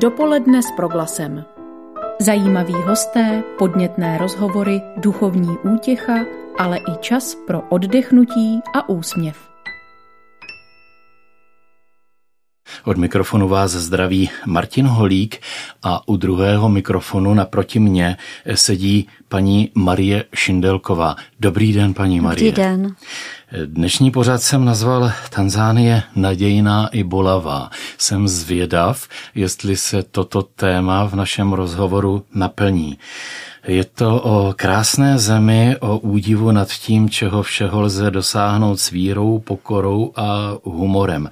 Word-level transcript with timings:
Dopoledne 0.00 0.62
s 0.62 0.70
proglasem. 0.76 1.44
Zajímaví 2.20 2.72
hosté, 2.72 3.42
podnětné 3.58 4.18
rozhovory, 4.18 4.80
duchovní 4.96 5.58
útěcha, 5.74 6.14
ale 6.58 6.78
i 6.78 6.96
čas 7.00 7.36
pro 7.46 7.60
oddechnutí 7.68 8.60
a 8.74 8.88
úsměv. 8.88 9.36
Od 12.84 12.96
mikrofonu 12.96 13.48
vás 13.48 13.70
zdraví 13.70 14.30
Martin 14.46 14.86
Holík 14.86 15.38
a 15.82 16.08
u 16.08 16.16
druhého 16.16 16.68
mikrofonu 16.68 17.34
naproti 17.34 17.78
mně 17.78 18.16
sedí 18.54 19.08
paní 19.28 19.70
Marie 19.74 20.24
Šindelková. 20.34 21.16
Dobrý 21.40 21.72
den, 21.72 21.94
paní 21.94 22.20
Marie. 22.20 22.50
Dobrý 22.50 22.62
den. 22.62 22.94
Dnešní 23.66 24.10
pořad 24.10 24.42
jsem 24.42 24.64
nazval 24.64 25.12
Tanzánie 25.30 26.02
nadějná 26.16 26.88
i 26.88 27.04
bolavá. 27.04 27.70
Jsem 27.98 28.28
zvědav, 28.28 29.08
jestli 29.34 29.76
se 29.76 30.02
toto 30.02 30.42
téma 30.42 31.04
v 31.04 31.14
našem 31.14 31.52
rozhovoru 31.52 32.24
naplní. 32.34 32.98
Je 33.66 33.84
to 33.84 34.20
o 34.22 34.54
krásné 34.56 35.18
zemi, 35.18 35.76
o 35.80 35.98
údivu 35.98 36.52
nad 36.52 36.68
tím, 36.68 37.10
čeho 37.10 37.42
všeho 37.42 37.80
lze 37.80 38.10
dosáhnout 38.10 38.80
s 38.80 38.90
vírou, 38.90 39.38
pokorou 39.38 40.12
a 40.16 40.54
humorem. 40.64 41.30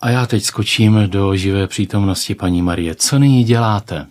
A 0.00 0.10
já 0.10 0.26
teď 0.26 0.42
skočím 0.42 1.04
do 1.06 1.36
živé 1.36 1.66
přítomnosti 1.66 2.34
paní 2.34 2.62
Marie. 2.62 2.94
Co 2.94 3.18
nyní 3.18 3.44
děláte? 3.44 4.06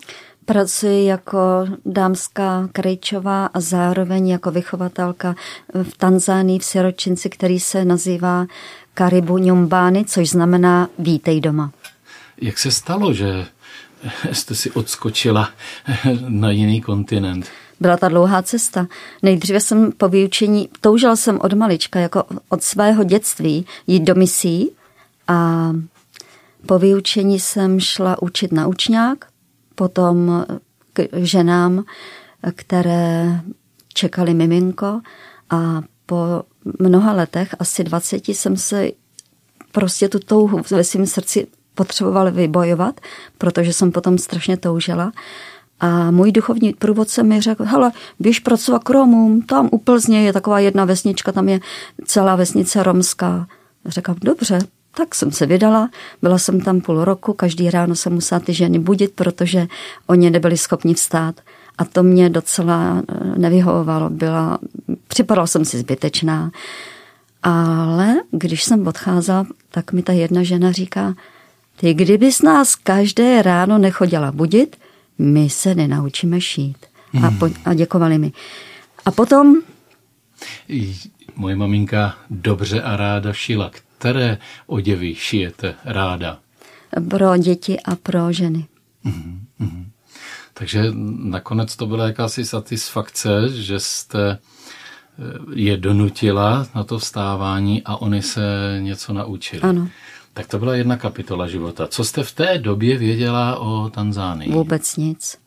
Pracuji 0.47 1.05
jako 1.05 1.39
dámská 1.85 2.69
krejčová 2.71 3.45
a 3.45 3.59
zároveň 3.59 4.27
jako 4.27 4.51
vychovatelka 4.51 5.35
v 5.83 5.97
Tanzánii 5.97 6.59
v 6.59 6.65
siročinci, 6.65 7.29
který 7.29 7.59
se 7.59 7.85
nazývá 7.85 8.45
Karibu 8.93 9.37
Nyumbány, 9.37 10.05
což 10.05 10.29
znamená 10.29 10.89
vítej 10.99 11.41
doma. 11.41 11.71
Jak 12.41 12.57
se 12.57 12.71
stalo, 12.71 13.13
že 13.13 13.45
jste 14.31 14.55
si 14.55 14.71
odskočila 14.71 15.49
na 16.27 16.51
jiný 16.51 16.81
kontinent? 16.81 17.45
Byla 17.79 17.97
ta 17.97 18.09
dlouhá 18.09 18.41
cesta. 18.41 18.87
Nejdříve 19.23 19.59
jsem 19.59 19.91
po 19.91 20.07
vyučení, 20.07 20.69
toužila 20.81 21.15
jsem 21.15 21.39
od 21.41 21.53
malička, 21.53 21.99
jako 21.99 22.23
od 22.49 22.63
svého 22.63 23.03
dětství, 23.03 23.65
jít 23.87 24.03
do 24.03 24.15
misí 24.15 24.71
a 25.27 25.71
po 26.65 26.79
vyučení 26.79 27.39
jsem 27.39 27.79
šla 27.79 28.21
učit 28.21 28.51
na 28.51 28.67
učňák, 28.67 29.25
potom 29.77 30.45
k 30.93 31.07
ženám, 31.13 31.83
které 32.55 33.41
čekali 33.93 34.33
miminko 34.33 35.01
a 35.49 35.81
po 36.05 36.43
mnoha 36.79 37.13
letech, 37.13 37.55
asi 37.59 37.83
20, 37.83 38.29
jsem 38.29 38.57
se 38.57 38.87
prostě 39.71 40.09
tu 40.09 40.19
touhu 40.19 40.61
ve 40.71 40.83
svém 40.83 41.05
srdci 41.05 41.47
potřebovala 41.75 42.29
vybojovat, 42.29 43.01
protože 43.37 43.73
jsem 43.73 43.91
potom 43.91 44.17
strašně 44.17 44.57
toužila. 44.57 45.11
A 45.79 46.11
můj 46.11 46.31
duchovní 46.31 46.73
průvodce 46.73 47.23
mi 47.23 47.41
řekl, 47.41 47.63
hele, 47.63 47.91
běž 48.19 48.39
pracovat 48.39 48.83
k 48.83 48.89
Romům, 48.89 49.41
tam 49.41 49.69
u 49.71 49.77
Plzně 49.77 50.21
je 50.21 50.33
taková 50.33 50.59
jedna 50.59 50.85
vesnička, 50.85 51.31
tam 51.31 51.49
je 51.49 51.59
celá 52.05 52.35
vesnice 52.35 52.83
romská. 52.83 53.47
Řekl, 53.85 54.15
dobře, 54.21 54.59
tak 54.97 55.15
jsem 55.15 55.31
se 55.31 55.45
vydala, 55.45 55.89
byla 56.21 56.37
jsem 56.37 56.61
tam 56.61 56.81
půl 56.81 57.05
roku, 57.05 57.33
každý 57.33 57.69
ráno 57.69 57.95
jsem 57.95 58.13
musela 58.13 58.39
ty 58.39 58.53
ženy 58.53 58.79
budit, 58.79 59.11
protože 59.11 59.67
oni 60.07 60.29
nebyli 60.29 60.57
schopni 60.57 60.93
vstát. 60.93 61.41
A 61.77 61.85
to 61.85 62.03
mě 62.03 62.29
docela 62.29 63.03
eh, 63.09 63.39
nevyhovovalo, 63.39 64.09
byla, 64.09 64.59
připadala 65.07 65.47
jsem 65.47 65.65
si 65.65 65.77
zbytečná. 65.77 66.51
Ale 67.43 68.15
když 68.31 68.63
jsem 68.63 68.87
odcházela, 68.87 69.45
tak 69.71 69.93
mi 69.93 70.03
ta 70.03 70.13
jedna 70.13 70.43
žena 70.43 70.71
říká, 70.71 71.15
ty 71.79 71.93
kdybys 71.93 72.41
nás 72.41 72.75
každé 72.75 73.41
ráno 73.41 73.77
nechodila 73.77 74.31
budit, 74.31 74.75
my 75.17 75.49
se 75.49 75.75
nenaučíme 75.75 76.41
šít. 76.41 76.77
Hmm. 77.11 77.25
A, 77.25 77.31
po, 77.31 77.49
a 77.65 77.73
děkovali 77.73 78.17
mi. 78.17 78.31
A 79.05 79.11
potom... 79.11 79.55
Moje 81.35 81.55
maminka 81.55 82.17
dobře 82.29 82.81
a 82.81 82.97
ráda 82.97 83.33
šila 83.33 83.71
které 83.97 84.37
oděvy 84.67 85.15
šijete 85.15 85.75
ráda? 85.85 86.39
Pro 87.09 87.37
děti 87.37 87.79
a 87.79 87.95
pro 87.95 88.33
ženy. 88.33 88.65
Mm-hmm. 89.05 89.85
Takže 90.53 90.83
nakonec 91.19 91.75
to 91.75 91.85
byla 91.85 92.05
jakási 92.05 92.45
satisfakce, 92.45 93.29
že 93.49 93.79
jste 93.79 94.31
eh, 94.31 94.39
je 95.53 95.77
donutila 95.77 96.67
na 96.75 96.83
to 96.83 96.99
vstávání 96.99 97.81
a 97.85 97.95
oni 97.95 98.21
se 98.21 98.41
něco 98.81 99.13
naučili. 99.13 99.61
Ano. 99.61 99.89
Tak 100.33 100.47
to 100.47 100.59
byla 100.59 100.75
jedna 100.75 100.97
kapitola 100.97 101.47
života. 101.47 101.87
Co 101.87 102.03
jste 102.03 102.23
v 102.23 102.31
té 102.31 102.57
době 102.57 102.97
věděla 102.97 103.59
o 103.59 103.89
Tanzánii? 103.89 104.51
Vůbec 104.51 104.95
nic. 104.95 105.37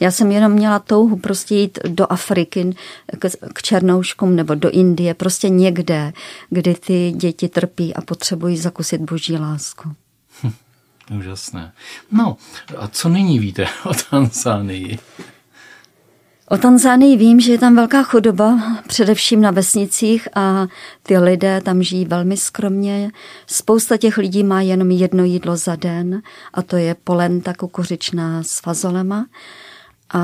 Já 0.00 0.10
jsem 0.10 0.32
jenom 0.32 0.52
měla 0.52 0.78
touhu 0.78 1.16
prostě 1.16 1.54
jít 1.54 1.78
do 1.88 2.12
Afriky 2.12 2.74
k, 3.18 3.28
k 3.52 3.62
černouškům 3.62 4.36
nebo 4.36 4.54
do 4.54 4.70
Indie, 4.70 5.14
prostě 5.14 5.48
někde, 5.48 6.12
kdy 6.50 6.74
ty 6.74 7.12
děti 7.16 7.48
trpí 7.48 7.94
a 7.94 8.00
potřebují 8.00 8.56
zakusit 8.56 9.00
boží 9.00 9.36
lásku. 9.36 9.88
Hm, 10.42 10.52
úžasné. 11.18 11.72
No, 12.12 12.36
a 12.76 12.88
co 12.88 13.08
nyní 13.08 13.38
víte 13.38 13.66
o 13.84 13.90
Tanzánii? 14.10 14.98
O 16.50 16.58
Tanzánii 16.58 17.16
vím, 17.16 17.40
že 17.40 17.52
je 17.52 17.58
tam 17.58 17.76
velká 17.76 18.02
chudoba, 18.02 18.58
především 18.86 19.40
na 19.40 19.50
vesnicích 19.50 20.28
a 20.34 20.66
ty 21.02 21.18
lidé 21.18 21.60
tam 21.60 21.82
žijí 21.82 22.04
velmi 22.04 22.36
skromně. 22.36 23.10
Spousta 23.46 23.96
těch 23.96 24.18
lidí 24.18 24.44
má 24.44 24.60
jenom 24.60 24.90
jedno 24.90 25.24
jídlo 25.24 25.56
za 25.56 25.76
den 25.76 26.22
a 26.54 26.62
to 26.62 26.76
je 26.76 26.96
polenta 27.04 27.54
kukuřičná 27.54 28.42
s 28.42 28.60
fazolema. 28.60 29.26
A 30.14 30.22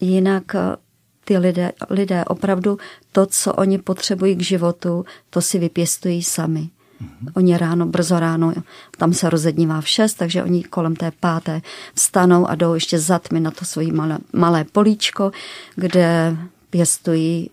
jinak 0.00 0.54
eh, 0.54 0.76
ty 1.24 1.38
lidé, 1.38 1.72
lidé 1.90 2.24
opravdu 2.24 2.78
to, 3.12 3.26
co 3.26 3.52
oni 3.52 3.78
potřebují 3.78 4.36
k 4.36 4.42
životu, 4.42 5.04
to 5.30 5.42
si 5.42 5.58
vypěstují 5.58 6.22
sami. 6.22 6.60
Mm-hmm. 7.02 7.32
Oni 7.34 7.56
ráno, 7.58 7.86
brzo 7.86 8.20
ráno, 8.20 8.52
tam 8.98 9.12
se 9.12 9.30
rozednívá 9.30 9.80
v 9.80 9.88
šest, 9.88 10.14
takže 10.14 10.42
oni 10.42 10.64
kolem 10.64 10.96
té 10.96 11.10
páté 11.20 11.62
vstanou 11.94 12.46
a 12.46 12.54
jdou 12.54 12.74
ještě 12.74 12.98
za 12.98 13.18
tmy 13.18 13.40
na 13.40 13.50
to 13.50 13.64
svoje 13.64 13.92
malé, 13.92 14.18
malé 14.32 14.64
políčko, 14.64 15.32
kde 15.74 16.36
pěstují 16.70 17.50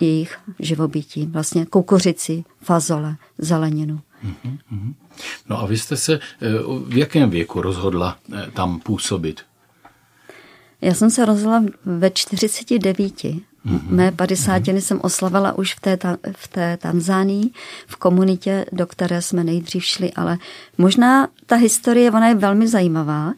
jejich 0.00 0.38
živobytí, 0.58 1.26
vlastně 1.26 1.66
kukuřici, 1.66 2.44
fazole, 2.62 3.16
zeleninu. 3.38 4.00
Mm-hmm. 4.24 4.94
No 5.48 5.60
a 5.60 5.66
vy 5.66 5.78
jste 5.78 5.96
se 5.96 6.14
eh, 6.14 6.20
v 6.86 6.96
jakém 6.96 7.30
věku 7.30 7.62
rozhodla 7.62 8.18
eh, 8.32 8.50
tam 8.50 8.80
působit? 8.80 9.40
Já 10.84 10.94
jsem 10.94 11.10
se 11.10 11.24
rozhodla 11.24 11.64
ve 11.84 12.10
49. 12.10 13.14
Mm-hmm. 13.66 13.80
Mé 13.88 14.12
padesátiny 14.12 14.78
mm-hmm. 14.78 14.82
jsem 14.82 15.00
oslavila 15.02 15.58
už 15.58 15.74
v 15.74 15.80
té, 15.80 15.98
v 16.32 16.48
té 16.48 16.76
Tanzánii, 16.76 17.50
v 17.86 17.96
komunitě, 17.96 18.66
do 18.72 18.86
které 18.86 19.22
jsme 19.22 19.44
nejdřív 19.44 19.84
šli, 19.84 20.12
ale 20.12 20.38
možná 20.78 21.28
ta 21.46 21.56
historie, 21.56 22.10
ona 22.10 22.28
je 22.28 22.34
velmi 22.34 22.68
zajímavá. 22.68 23.32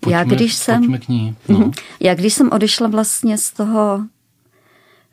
Pojďme, 0.00 0.18
já 0.18 0.24
když 0.24 0.54
jsem, 0.54 0.98
k 0.98 1.08
ní. 1.08 1.36
No. 1.48 1.58
Mhm. 1.58 1.70
Já 2.00 2.14
když 2.14 2.34
jsem 2.34 2.52
odešla 2.52 2.88
vlastně 2.88 3.38
z 3.38 3.50
toho 3.50 4.02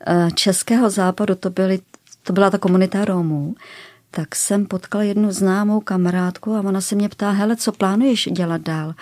eh, 0.07 0.27
českého 0.35 0.89
západu, 0.89 1.35
to, 1.35 1.49
byly, 1.49 1.79
to 2.23 2.33
byla 2.33 2.49
ta 2.49 2.57
komunita 2.57 3.05
Romů, 3.05 3.55
tak 4.15 4.35
jsem 4.35 4.65
potkala 4.65 5.03
jednu 5.03 5.31
známou 5.31 5.79
kamarádku 5.79 6.55
a 6.55 6.59
ona 6.59 6.81
se 6.81 6.95
mě 6.95 7.09
ptá, 7.09 7.31
hele, 7.31 7.55
co 7.55 7.71
plánuješ 7.71 8.29
dělat 8.31 8.61
dál? 8.61 8.93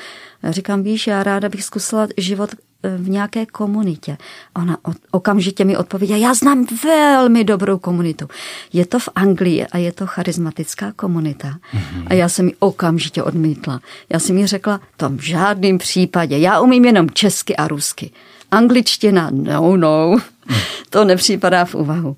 Já 0.44 0.52
říkám, 0.52 0.84
víš, 0.84 1.08
já 1.08 1.24
ráda 1.24 1.50
bych 1.50 1.64
zkusila 1.64 2.08
život 2.18 2.50
eh, 2.84 2.98
v 2.98 3.10
nějaké 3.10 3.46
komunitě. 3.46 4.18
Ona 4.56 4.78
okamžitě 5.12 5.66
mi 5.66 5.78
odpověděla, 5.78 6.20
já 6.20 6.34
znám 6.34 6.66
velmi 6.84 7.44
dobrou 7.44 7.78
komunitu. 7.78 8.28
Je 8.74 8.86
to 8.86 9.00
v 9.00 9.10
Anglii 9.16 9.66
a 9.66 9.78
je 9.78 9.92
to 9.92 10.08
charismatická 10.08 10.92
komunita. 10.92 11.48
Mm-hmm. 11.48 12.08
A 12.08 12.14
já 12.14 12.30
jsem 12.30 12.48
ji 12.48 12.56
okamžitě 12.60 13.24
odmítla. 13.24 13.80
Já 14.10 14.20
jsem 14.20 14.36
mi 14.36 14.48
řekla, 14.48 14.82
to 14.98 15.10
v 15.10 15.22
žádném 15.22 15.78
případě, 15.78 16.38
já 16.38 16.60
umím 16.60 16.86
jenom 16.86 17.10
česky 17.10 17.56
a 17.56 17.68
rusky. 17.68 18.12
Angličtina, 18.52 19.30
no, 19.32 19.78
no, 19.78 20.12
mm. 20.12 20.56
to 20.90 21.06
nepřipadá 21.06 21.66
v 21.66 21.76
úvahu. 21.76 22.16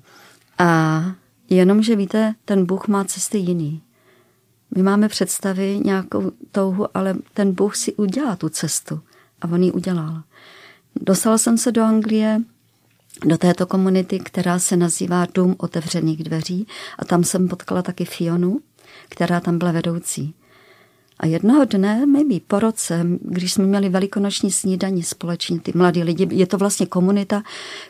A 0.58 1.04
Jenomže 1.50 1.96
víte, 1.96 2.34
ten 2.44 2.66
Bůh 2.66 2.88
má 2.88 3.04
cesty 3.04 3.38
jiný. 3.38 3.82
My 4.76 4.82
máme 4.82 5.08
představy, 5.08 5.80
nějakou 5.84 6.32
touhu, 6.52 6.96
ale 6.96 7.14
ten 7.34 7.52
Bůh 7.54 7.76
si 7.76 7.94
udělá 7.94 8.36
tu 8.36 8.48
cestu. 8.48 9.00
A 9.40 9.48
on 9.48 9.62
ji 9.62 9.72
udělal. 9.72 10.22
Dostala 11.00 11.38
jsem 11.38 11.58
se 11.58 11.72
do 11.72 11.82
Anglie, 11.82 12.40
do 13.24 13.38
této 13.38 13.66
komunity, 13.66 14.18
která 14.18 14.58
se 14.58 14.76
nazývá 14.76 15.26
Dům 15.34 15.54
otevřených 15.58 16.24
dveří 16.24 16.66
a 16.98 17.04
tam 17.04 17.24
jsem 17.24 17.48
potkala 17.48 17.82
taky 17.82 18.04
Fionu, 18.04 18.60
která 19.08 19.40
tam 19.40 19.58
byla 19.58 19.72
vedoucí. 19.72 20.34
A 21.18 21.26
jednoho 21.26 21.64
dne, 21.64 22.06
maybe 22.06 22.40
po 22.46 22.58
roce, 22.58 23.06
když 23.20 23.52
jsme 23.52 23.64
měli 23.64 23.88
velikonoční 23.88 24.52
snídaní 24.52 25.02
společně, 25.02 25.60
ty 25.60 25.72
mladí 25.74 26.02
lidi, 26.02 26.28
je 26.30 26.46
to 26.46 26.58
vlastně 26.58 26.86
komunita, 26.86 27.42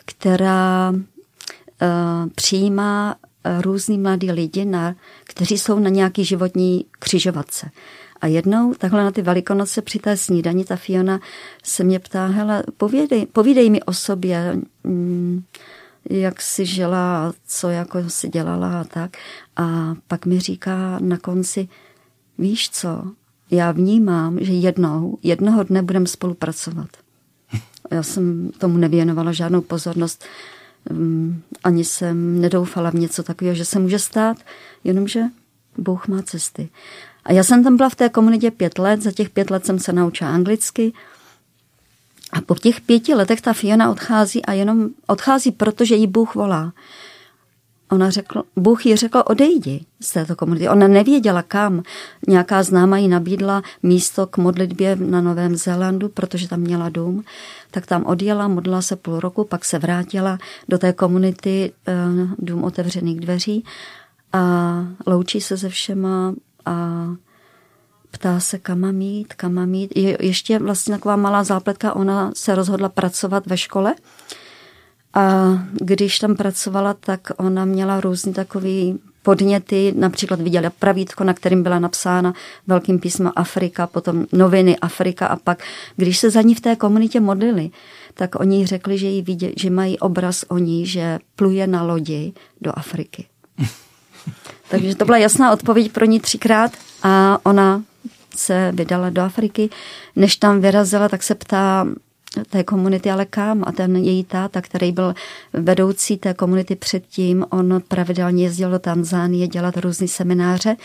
která 0.05 0.91
uh, 0.91 2.29
přijímá 2.35 3.15
různý 3.61 3.97
mladí 3.97 4.31
lidi, 4.31 4.65
na, 4.65 4.95
kteří 5.23 5.57
jsou 5.57 5.79
na 5.79 5.89
nějaký 5.89 6.25
životní 6.25 6.85
křižovatce. 6.91 7.69
A 8.21 8.27
jednou 8.27 8.73
takhle 8.73 9.03
na 9.03 9.11
ty 9.11 9.21
velikonoce 9.21 9.81
při 9.81 9.99
té 9.99 10.17
snídani 10.17 10.65
ta 10.65 10.75
Fiona 10.75 11.19
se 11.63 11.83
mě 11.83 11.99
ptá, 11.99 12.27
hele, 12.27 12.63
povídej, 12.77 13.25
povídej 13.25 13.69
mi 13.69 13.83
o 13.83 13.93
sobě, 13.93 14.57
mm, 14.83 15.43
jak 16.09 16.41
si 16.41 16.65
žila, 16.65 17.33
co 17.47 17.69
jako 17.69 18.09
si 18.09 18.29
dělala 18.29 18.81
a 18.81 18.83
tak. 18.83 19.17
A 19.55 19.95
pak 20.07 20.25
mi 20.25 20.39
říká 20.39 20.99
na 21.01 21.17
konci, 21.17 21.67
víš 22.37 22.69
co, 22.69 23.03
já 23.51 23.71
vnímám, 23.71 24.37
že 24.41 24.53
jednou, 24.53 25.17
jednoho 25.23 25.63
dne 25.63 25.81
budeme 25.81 26.07
spolupracovat. 26.07 26.89
Já 27.91 28.03
jsem 28.03 28.51
tomu 28.57 28.77
nevěnovala 28.77 29.31
žádnou 29.31 29.61
pozornost, 29.61 30.25
ani 31.63 31.85
jsem 31.85 32.41
nedoufala 32.41 32.89
v 32.89 32.93
něco 32.93 33.23
takového, 33.23 33.55
že 33.55 33.65
se 33.65 33.79
může 33.79 33.99
stát, 33.99 34.37
jenomže 34.83 35.23
Bůh 35.77 36.07
má 36.07 36.21
cesty. 36.21 36.69
A 37.25 37.33
já 37.33 37.43
jsem 37.43 37.63
tam 37.63 37.77
byla 37.77 37.89
v 37.89 37.95
té 37.95 38.09
komunitě 38.09 38.51
pět 38.51 38.79
let, 38.79 39.01
za 39.01 39.11
těch 39.11 39.29
pět 39.29 39.49
let 39.51 39.65
jsem 39.65 39.79
se 39.79 39.93
naučila 39.93 40.29
anglicky. 40.29 40.93
A 42.31 42.41
po 42.41 42.55
těch 42.55 42.81
pěti 42.81 43.13
letech 43.13 43.41
ta 43.41 43.53
Fiona 43.53 43.91
odchází 43.91 44.45
a 44.45 44.53
jenom 44.53 44.89
odchází, 45.07 45.51
protože 45.51 45.95
jí 45.95 46.07
Bůh 46.07 46.35
volá. 46.35 46.73
Ona 47.91 48.09
řekl, 48.09 48.43
Bůh 48.55 48.85
jí 48.85 48.95
řekl, 48.95 49.23
odejdi 49.25 49.85
z 50.01 50.13
této 50.13 50.35
komunity. 50.35 50.69
Ona 50.69 50.87
nevěděla 50.87 51.41
kam. 51.41 51.83
Nějaká 52.27 52.63
známa 52.63 52.97
jí 52.97 53.07
nabídla 53.07 53.61
místo 53.83 54.27
k 54.27 54.37
modlitbě 54.37 54.95
na 54.95 55.21
Novém 55.21 55.55
Zélandu, 55.55 56.09
protože 56.09 56.47
tam 56.47 56.59
měla 56.59 56.89
dům. 56.89 57.23
Tak 57.71 57.85
tam 57.85 58.05
odjela, 58.05 58.47
modlila 58.47 58.81
se 58.81 58.95
půl 58.95 59.19
roku, 59.19 59.43
pak 59.43 59.65
se 59.65 59.79
vrátila 59.79 60.37
do 60.69 60.77
té 60.77 60.93
komunity 60.93 61.71
eh, 61.87 61.93
dům 62.39 62.63
otevřených 62.63 63.19
dveří 63.19 63.63
a 64.33 64.73
loučí 65.07 65.41
se 65.41 65.57
se 65.57 65.69
všema 65.69 66.33
a 66.65 67.07
ptá 68.11 68.39
se, 68.39 68.59
kam 68.59 68.79
mám 68.79 69.01
jít, 69.01 69.33
kam 69.33 69.53
mám 69.53 69.73
jít. 69.73 69.91
Je 69.95 70.17
ještě 70.19 70.59
vlastně 70.59 70.95
taková 70.95 71.15
malá 71.15 71.43
zápletka, 71.43 71.95
ona 71.95 72.31
se 72.35 72.55
rozhodla 72.55 72.89
pracovat 72.89 73.47
ve 73.47 73.57
škole 73.57 73.95
a 75.15 75.53
když 75.73 76.19
tam 76.19 76.35
pracovala, 76.35 76.93
tak 76.93 77.31
ona 77.37 77.65
měla 77.65 78.01
různý 78.01 78.33
takový 78.33 78.99
podněty, 79.25 79.93
například 79.97 80.41
viděla 80.41 80.69
pravítko, 80.79 81.23
na 81.23 81.33
kterým 81.33 81.63
byla 81.63 81.79
napsána 81.79 82.33
velkým 82.67 82.99
písmem 82.99 83.31
Afrika, 83.35 83.87
potom 83.87 84.25
noviny 84.31 84.77
Afrika 84.77 85.27
a 85.27 85.35
pak, 85.35 85.63
když 85.95 86.17
se 86.17 86.29
za 86.29 86.41
ní 86.41 86.55
v 86.55 86.61
té 86.61 86.75
komunitě 86.75 87.19
modlili, 87.19 87.69
tak 88.13 88.39
oni 88.39 88.65
řekli, 88.65 88.97
že, 88.97 89.07
jí 89.07 89.21
vidě, 89.21 89.51
že 89.57 89.69
mají 89.69 89.99
obraz 89.99 90.45
o 90.47 90.57
ní, 90.57 90.85
že 90.85 91.19
pluje 91.35 91.67
na 91.67 91.83
lodi 91.83 92.33
do 92.61 92.71
Afriky. 92.75 93.25
Takže 94.69 94.95
to 94.95 95.05
byla 95.05 95.17
jasná 95.17 95.53
odpověď 95.53 95.91
pro 95.91 96.05
ní 96.05 96.19
třikrát 96.19 96.71
a 97.03 97.39
ona 97.43 97.83
se 98.35 98.71
vydala 98.73 99.09
do 99.09 99.21
Afriky. 99.21 99.69
Než 100.15 100.35
tam 100.35 100.61
vyrazila, 100.61 101.09
tak 101.09 101.23
se 101.23 101.35
ptá 101.35 101.87
té 102.49 102.63
komunity, 102.63 103.11
ale 103.11 103.25
kam? 103.25 103.63
A 103.67 103.71
ten 103.71 103.95
její 103.95 104.23
táta, 104.23 104.61
který 104.61 104.91
byl 104.91 105.13
vedoucí 105.53 106.17
té 106.17 106.33
komunity 106.33 106.75
předtím, 106.75 107.45
on 107.49 107.81
pravidelně 107.87 108.43
jezdil 108.43 108.71
do 108.71 108.79
Tanzánie 108.79 109.47
dělat 109.47 109.77
různé 109.77 110.07
semináře, 110.07 110.75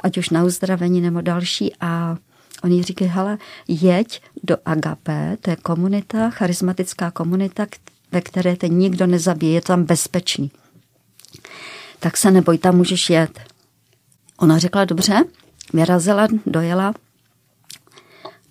ať 0.00 0.18
už 0.18 0.30
na 0.30 0.44
uzdravení 0.44 1.00
nebo 1.00 1.20
další 1.20 1.72
a 1.80 2.16
Oni 2.64 2.82
říkají, 2.82 3.10
hele, 3.10 3.38
jeď 3.68 4.22
do 4.42 4.56
Agape, 4.64 5.36
to 5.40 5.50
je 5.50 5.56
komunita, 5.56 6.30
charismatická 6.30 7.10
komunita, 7.10 7.66
ve 8.12 8.20
které 8.20 8.56
te 8.56 8.68
nikdo 8.68 9.06
nezabije, 9.06 9.52
je 9.52 9.60
tam 9.60 9.84
bezpečný 9.84 10.50
tak 12.00 12.16
se 12.16 12.30
neboj, 12.30 12.58
tam 12.58 12.76
můžeš 12.76 13.10
jet. 13.10 13.40
Ona 14.38 14.58
řekla, 14.58 14.84
dobře, 14.84 15.24
vyrazila, 15.72 16.28
dojela, 16.46 16.94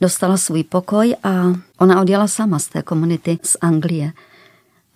dostala 0.01 0.38
svůj 0.38 0.63
pokoj 0.63 1.15
a 1.24 1.53
ona 1.80 2.01
odjela 2.01 2.27
sama 2.27 2.59
z 2.59 2.68
té 2.68 2.81
komunity 2.81 3.39
z 3.44 3.57
Anglie. 3.62 4.13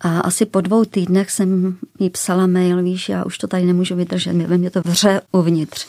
A 0.00 0.20
asi 0.20 0.46
po 0.46 0.60
dvou 0.60 0.84
týdnech 0.84 1.30
jsem 1.30 1.78
jí 1.98 2.10
psala 2.10 2.46
mail, 2.46 2.82
víš, 2.82 3.08
já 3.08 3.24
už 3.24 3.38
to 3.38 3.46
tady 3.46 3.64
nemůžu 3.64 3.96
vydržet, 3.96 4.32
ve 4.32 4.58
mě 4.58 4.70
to 4.70 4.80
vře 4.84 5.20
uvnitř. 5.32 5.86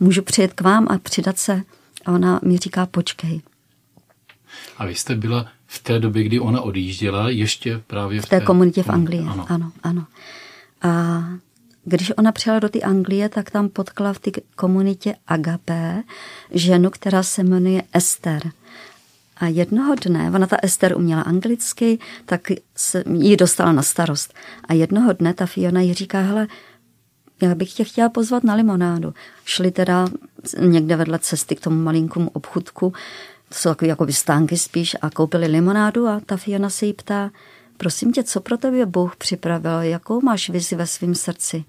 Můžu 0.00 0.22
přijet 0.22 0.52
k 0.52 0.60
vám 0.60 0.86
a 0.90 0.98
přidat 0.98 1.38
se? 1.38 1.62
A 2.06 2.12
ona 2.12 2.40
mi 2.44 2.58
říká, 2.58 2.86
počkej. 2.86 3.40
A 4.78 4.86
vy 4.86 4.94
jste 4.94 5.14
byla 5.14 5.46
v 5.66 5.82
té 5.82 5.98
době, 5.98 6.24
kdy 6.24 6.40
ona 6.40 6.60
odjížděla, 6.60 7.30
ještě 7.30 7.82
právě 7.86 8.20
v, 8.20 8.24
v 8.24 8.28
té, 8.28 8.40
té 8.40 8.46
komunitě 8.46 8.82
v 8.82 8.90
Anglii. 8.90 9.20
Ano, 9.20 9.46
ano. 9.48 9.72
ano. 9.82 10.06
A 10.82 11.24
když 11.84 12.12
ona 12.16 12.32
přijela 12.32 12.58
do 12.58 12.68
té 12.68 12.80
Anglie, 12.80 13.28
tak 13.28 13.50
tam 13.50 13.68
potkala 13.68 14.12
v 14.12 14.18
té 14.18 14.30
komunitě 14.56 15.14
Agape 15.26 16.02
ženu, 16.50 16.90
která 16.90 17.22
se 17.22 17.44
jmenuje 17.44 17.82
Esther. 17.92 18.52
A 19.36 19.46
jednoho 19.46 19.94
dne, 19.94 20.30
ona 20.34 20.46
ta 20.46 20.56
Esther 20.62 20.96
uměla 20.96 21.22
anglicky, 21.22 21.98
tak 22.24 22.40
se, 22.76 23.04
ji 23.12 23.36
dostala 23.36 23.72
na 23.72 23.82
starost. 23.82 24.34
A 24.68 24.74
jednoho 24.74 25.12
dne 25.12 25.34
ta 25.34 25.46
Fiona 25.46 25.80
jí 25.80 25.94
říká, 25.94 26.20
hele, 26.20 26.46
já 27.42 27.54
bych 27.54 27.72
tě 27.72 27.84
chtěla 27.84 28.08
pozvat 28.08 28.44
na 28.44 28.54
limonádu. 28.54 29.14
Šli 29.44 29.70
teda 29.70 30.08
někde 30.58 30.96
vedle 30.96 31.18
cesty 31.18 31.56
k 31.56 31.60
tomu 31.60 31.82
malinkému 31.82 32.30
obchudku, 32.30 32.92
to 33.48 33.54
jsou 33.54 33.68
takové 33.68 33.88
jako 33.88 34.12
stánky 34.12 34.58
spíš, 34.58 34.96
a 35.02 35.10
koupili 35.10 35.46
limonádu 35.46 36.06
a 36.06 36.20
ta 36.26 36.36
Fiona 36.36 36.70
se 36.70 36.86
jí 36.86 36.92
ptá, 36.92 37.30
prosím 37.76 38.12
tě, 38.12 38.22
co 38.22 38.40
pro 38.40 38.56
tebe 38.56 38.86
Bůh 38.86 39.16
připravil, 39.16 39.80
jakou 39.80 40.20
máš 40.20 40.50
vizi 40.50 40.76
ve 40.76 40.86
svém 40.86 41.14
srdci? 41.14 41.64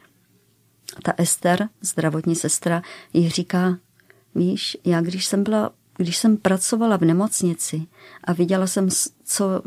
Ta 1.03 1.13
Ester, 1.17 1.69
zdravotní 1.81 2.35
sestra, 2.35 2.81
jí 3.13 3.29
říká, 3.29 3.77
víš, 4.35 4.77
já 4.85 5.01
když 5.01 5.25
jsem 5.25 5.43
byla, 5.43 5.71
když 5.97 6.17
jsem 6.17 6.37
pracovala 6.37 6.97
v 6.97 7.01
nemocnici 7.01 7.87
a 8.23 8.33
viděla 8.33 8.67
jsem, 8.67 8.89
co, 9.23 9.61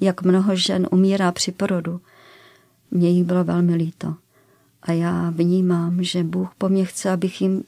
jak 0.00 0.22
mnoho 0.22 0.56
žen 0.56 0.88
umírá 0.90 1.32
při 1.32 1.52
porodu, 1.52 2.00
mě 2.90 3.10
jich 3.10 3.24
bylo 3.24 3.44
velmi 3.44 3.74
líto. 3.74 4.14
A 4.82 4.92
já 4.92 5.30
vnímám, 5.30 6.02
že 6.02 6.24
Bůh 6.24 6.54
po 6.58 6.68
mně 6.68 6.84
chce, 6.84 7.10
abych 7.10 7.40
jim 7.42 7.64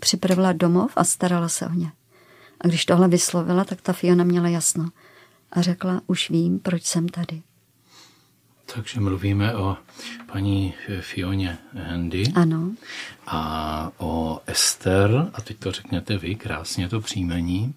připravila 0.00 0.52
domov 0.52 0.92
a 0.96 1.04
starala 1.04 1.48
se 1.48 1.66
o 1.66 1.72
ně. 1.72 1.92
A 2.60 2.68
když 2.68 2.84
tohle 2.84 3.08
vyslovila, 3.08 3.64
tak 3.64 3.80
ta 3.80 3.92
Fiona 3.92 4.24
měla 4.24 4.48
jasno 4.48 4.88
a 5.52 5.62
řekla, 5.62 6.00
už 6.06 6.30
vím, 6.30 6.58
proč 6.58 6.84
jsem 6.84 7.08
tady. 7.08 7.42
Takže 8.74 9.00
mluvíme 9.00 9.54
o 9.54 9.76
paní 10.32 10.74
Fioně 11.00 11.58
Handy. 11.88 12.24
Ano. 12.34 12.70
A 13.26 13.90
o 13.98 14.40
Ester, 14.46 15.30
a 15.34 15.40
teď 15.40 15.58
to 15.58 15.72
řekněte 15.72 16.18
vy, 16.18 16.34
krásně 16.34 16.88
to 16.88 17.00
příjmení. 17.00 17.74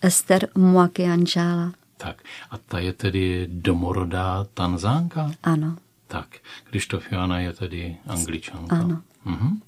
Ester 0.00 0.48
Mwakianjala. 0.54 1.72
Tak, 1.96 2.22
a 2.50 2.58
ta 2.58 2.78
je 2.78 2.92
tedy 2.92 3.46
domorodá 3.50 4.46
Tanzánka? 4.54 5.32
Ano. 5.42 5.76
Tak, 6.06 6.28
když 6.70 6.86
to 6.86 7.00
Fiona 7.00 7.38
je 7.38 7.52
tedy 7.52 7.96
angličanka. 8.06 8.76
Ano. 8.76 9.02
Mhm. 9.24 9.62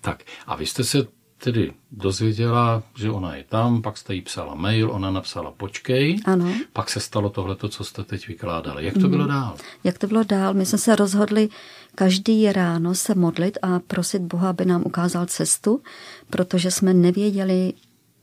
Tak, 0.00 0.22
a 0.46 0.56
vy 0.56 0.66
jste 0.66 0.84
se 0.84 1.06
tedy 1.42 1.72
dozvěděla, 1.90 2.82
že 2.96 3.10
ona 3.10 3.36
je 3.36 3.44
tam, 3.48 3.82
pak 3.82 3.98
jste 3.98 4.14
jí 4.14 4.22
psala 4.22 4.54
mail, 4.54 4.90
ona 4.90 5.10
napsala 5.10 5.50
počkej, 5.50 6.18
ano. 6.24 6.52
pak 6.72 6.90
se 6.90 7.00
stalo 7.00 7.30
tohle, 7.30 7.56
co 7.68 7.84
jste 7.84 8.04
teď 8.04 8.28
vykládali. 8.28 8.84
Jak 8.84 8.94
to 8.94 9.08
bylo 9.08 9.24
mhm. 9.24 9.32
dál? 9.32 9.56
Jak 9.84 9.98
to 9.98 10.06
bylo 10.06 10.22
dál? 10.24 10.54
My 10.54 10.66
jsme 10.66 10.78
se 10.78 10.96
rozhodli 10.96 11.48
každý 11.94 12.52
ráno 12.52 12.94
se 12.94 13.14
modlit 13.14 13.58
a 13.62 13.78
prosit 13.78 14.22
Boha, 14.22 14.50
aby 14.50 14.64
nám 14.64 14.82
ukázal 14.86 15.26
cestu, 15.26 15.82
protože 16.30 16.70
jsme 16.70 16.94
nevěděli, 16.94 17.72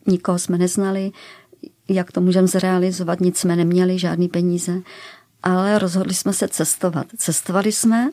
nikoho 0.07 0.39
jsme 0.39 0.57
neznali, 0.57 1.12
jak 1.89 2.12
to 2.12 2.21
můžeme 2.21 2.47
zrealizovat, 2.47 3.19
nic 3.19 3.38
jsme 3.38 3.55
neměli, 3.55 4.00
žádný 4.00 4.27
peníze, 4.27 4.81
ale 5.43 5.79
rozhodli 5.79 6.13
jsme 6.13 6.33
se 6.33 6.47
cestovat. 6.47 7.07
Cestovali 7.17 7.71
jsme 7.71 8.09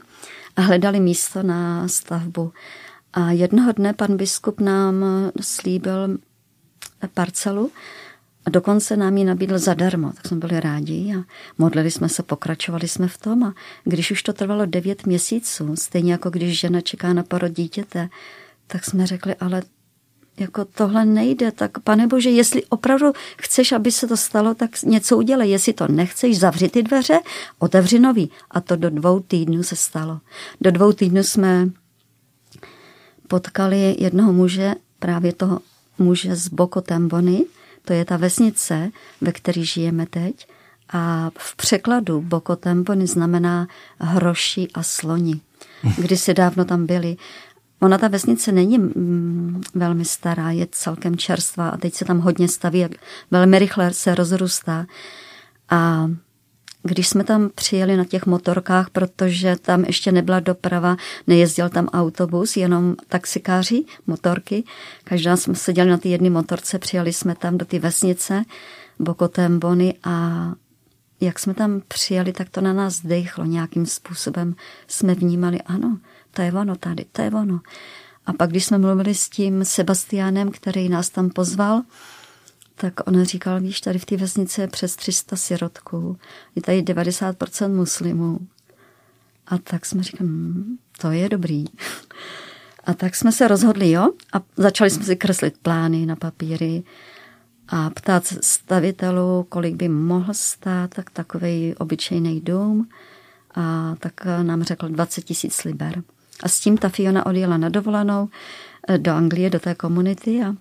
a 0.56 0.61
hledali 0.61 1.00
místo 1.00 1.42
na 1.42 1.88
stavbu. 1.88 2.52
A 3.14 3.30
jednoho 3.30 3.73
dne 3.73 3.92
pan 3.92 4.16
biskup 4.16 4.61
nám 4.61 5.04
slíbil 5.40 6.18
parcelu 7.14 7.71
a 8.47 8.50
dokonce 8.50 8.97
nám 8.97 9.16
ji 9.16 9.25
nabídl 9.25 9.59
zadarmo, 9.59 10.12
tak 10.12 10.26
jsme 10.26 10.37
byli 10.37 10.61
rádi 10.61 11.14
a 11.18 11.25
modlili 11.59 11.90
jsme 11.90 12.09
se, 12.09 12.23
pokračovali 12.23 12.88
jsme 12.88 13.09
v 13.09 13.18
tom 13.18 13.42
a 13.42 13.54
když 13.85 14.11
už 14.11 14.23
to 14.23 14.33
trvalo 14.33 14.66
devět 14.66 15.06
měsíců, 15.06 15.76
stejně 15.76 16.12
jako 16.12 16.30
když 16.30 16.61
žena 16.61 16.80
čeká 16.80 17.12
na 17.12 17.23
porod 17.23 17.52
dítěte, 17.52 18.09
tak 18.66 18.85
jsme 18.85 19.06
řekli, 19.06 19.35
ale 19.35 19.62
jako 20.38 20.64
tohle 20.64 21.04
nejde, 21.04 21.52
tak 21.52 21.78
pane 21.78 22.06
Bože, 22.06 22.30
jestli 22.30 22.64
opravdu 22.64 23.12
chceš, 23.42 23.73
aby 23.73 23.92
se 23.92 24.06
to 24.06 24.16
stalo, 24.16 24.54
tak 24.54 24.83
něco 24.83 25.16
udělej. 25.16 25.50
Jestli 25.50 25.73
to 25.73 25.88
nechceš, 25.88 26.38
zavři 26.38 26.68
ty 26.68 26.83
dveře, 26.83 27.18
otevři 27.59 27.99
nový. 27.99 28.30
A 28.50 28.61
to 28.61 28.76
do 28.76 28.90
dvou 28.90 29.21
týdnů 29.21 29.62
se 29.62 29.76
stalo. 29.76 30.21
Do 30.61 30.71
dvou 30.71 30.92
týdnů 30.92 31.23
jsme 31.23 31.68
potkali 33.35 33.97
jednoho 33.99 34.33
muže, 34.33 34.75
právě 34.99 35.33
toho 35.33 35.61
muže 35.99 36.37
z 36.37 36.49
Boko 36.49 36.81
Tambony, 36.81 37.45
to 37.85 37.93
je 37.93 38.05
ta 38.05 38.17
vesnice, 38.17 38.91
ve 39.21 39.33
které 39.33 39.64
žijeme 39.64 40.07
teď. 40.07 40.47
A 40.93 41.31
v 41.38 41.57
překladu 41.57 42.21
Bokotembony 42.21 43.07
znamená 43.07 43.67
hroši 43.99 44.69
a 44.75 44.83
sloni. 44.83 45.41
Když 45.99 46.21
se 46.21 46.35
dávno 46.35 46.64
tam 46.64 46.87
byli. 46.87 47.17
Ona 47.81 47.99
ta 47.99 48.09
vesnice 48.09 48.53
není 48.53 48.79
mm, 48.79 49.62
velmi 49.75 50.05
stará, 50.05 50.50
je 50.50 50.67
celkem 50.71 51.17
čerstvá 51.17 51.69
a 51.69 51.76
teď 51.76 51.95
se 51.95 52.05
tam 52.05 52.19
hodně 52.19 52.49
staví, 52.49 52.87
velmi 53.31 53.59
rychle 53.59 53.93
se 53.93 54.14
rozrůstá. 54.14 54.87
A 55.71 56.11
když 56.87 57.09
jsme 57.09 57.25
tam 57.25 57.50
přijeli 57.55 57.97
na 57.97 58.05
těch 58.05 58.26
motorkách, 58.26 58.91
protože 58.91 59.57
tam 59.62 59.85
ještě 59.85 60.12
nebyla 60.12 60.41
doprava, 60.41 60.97
nejezdil 61.26 61.69
tam 61.69 61.87
autobus, 61.87 62.57
jenom 62.57 62.97
taxikáři, 63.09 63.85
motorky. 64.07 64.64
Každá 65.05 65.37
jsme 65.37 65.55
seděli 65.55 65.91
na 65.91 65.99
té 65.99 66.09
jedné 66.09 66.31
motorce, 66.31 66.79
přijeli 66.79 67.12
jsme 67.12 67.35
tam 67.35 67.59
do 67.59 67.64
té 67.64 67.79
vesnice 67.79 68.45
Bokotembony 68.99 69.95
a 70.05 70.47
jak 71.21 71.38
jsme 71.38 71.55
tam 71.55 71.83
přijeli, 71.88 72.33
tak 72.33 72.50
to 72.50 72.61
na 72.61 72.73
nás 72.73 73.00
dechlo 73.00 73.45
nějakým 73.45 73.87
způsobem. 73.87 74.55
Jsme 74.88 75.14
vnímali, 75.14 75.62
ano, 75.62 75.99
to 76.31 76.43
je 76.43 76.53
ono 76.53 76.76
tady, 76.76 77.05
to 77.12 77.23
je 77.23 77.31
ono. 77.31 77.61
A 78.26 78.33
pak, 78.33 78.50
když 78.50 78.64
jsme 78.64 78.79
mluvili 78.79 79.14
s 79.14 79.29
tím 79.29 79.64
Sebastianem, 79.64 80.50
který 80.50 80.88
nás 80.88 81.11
tam 81.11 81.31
pozval, 81.31 81.83
tak 82.75 83.09
on 83.09 83.25
říkal, 83.25 83.61
víš, 83.61 83.81
tady 83.81 83.99
v 83.99 84.04
té 84.04 84.16
vesnici 84.16 84.61
je 84.61 84.69
přes 84.69 84.97
300 84.97 85.37
sirotků, 85.37 86.19
je 86.57 86.62
tady 86.62 86.83
90% 86.83 87.75
muslimů. 87.75 88.38
A 89.47 89.59
tak 89.59 89.87
jsme 89.87 90.02
říkali, 90.02 90.31
hm, 90.31 90.76
to 91.00 91.11
je 91.11 91.28
dobrý. 91.28 91.64
A 92.85 92.95
tak 92.95 93.14
jsme 93.14 93.33
se 93.33 93.49
rozhodli, 93.49 93.90
jo, 93.90 94.11
a 94.33 94.40
začali 94.57 94.90
jsme 94.90 95.04
si 95.04 95.16
kreslit 95.16 95.59
plány 95.59 96.07
na 96.07 96.16
papíry 96.16 96.83
a 97.69 97.90
ptát 97.90 98.26
stavitelů, 98.40 99.47
kolik 99.49 99.75
by 99.75 99.88
mohl 99.88 100.35
stát 100.35 100.90
tak 100.95 101.11
takový 101.11 101.75
obyčejný 101.78 102.40
dům. 102.40 102.88
A 103.54 103.95
tak 104.00 104.25
nám 104.43 104.62
řekl 104.62 104.88
20 104.88 105.25
tisíc 105.25 105.64
liber. 105.64 106.02
A 106.43 106.49
s 106.49 106.61
tím 106.61 106.78
ta 106.78 106.88
Fiona 106.88 107.26
odjela 107.26 107.57
na 107.57 107.69
dovolenou 107.69 108.28
eh, 108.88 108.99
do 108.99 109.12
Anglie, 109.12 109.50
do 109.50 109.61
té 109.61 109.75
komunity 109.75 110.43
a 110.45 110.54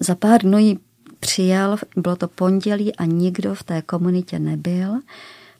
za 0.00 0.14
pár 0.14 0.42
dnů 0.42 0.58
jí 0.58 0.78
přijel, 1.20 1.76
bylo 1.96 2.16
to 2.16 2.28
pondělí 2.28 2.96
a 2.96 3.04
nikdo 3.04 3.54
v 3.54 3.62
té 3.62 3.82
komunitě 3.82 4.38
nebyl, 4.38 5.00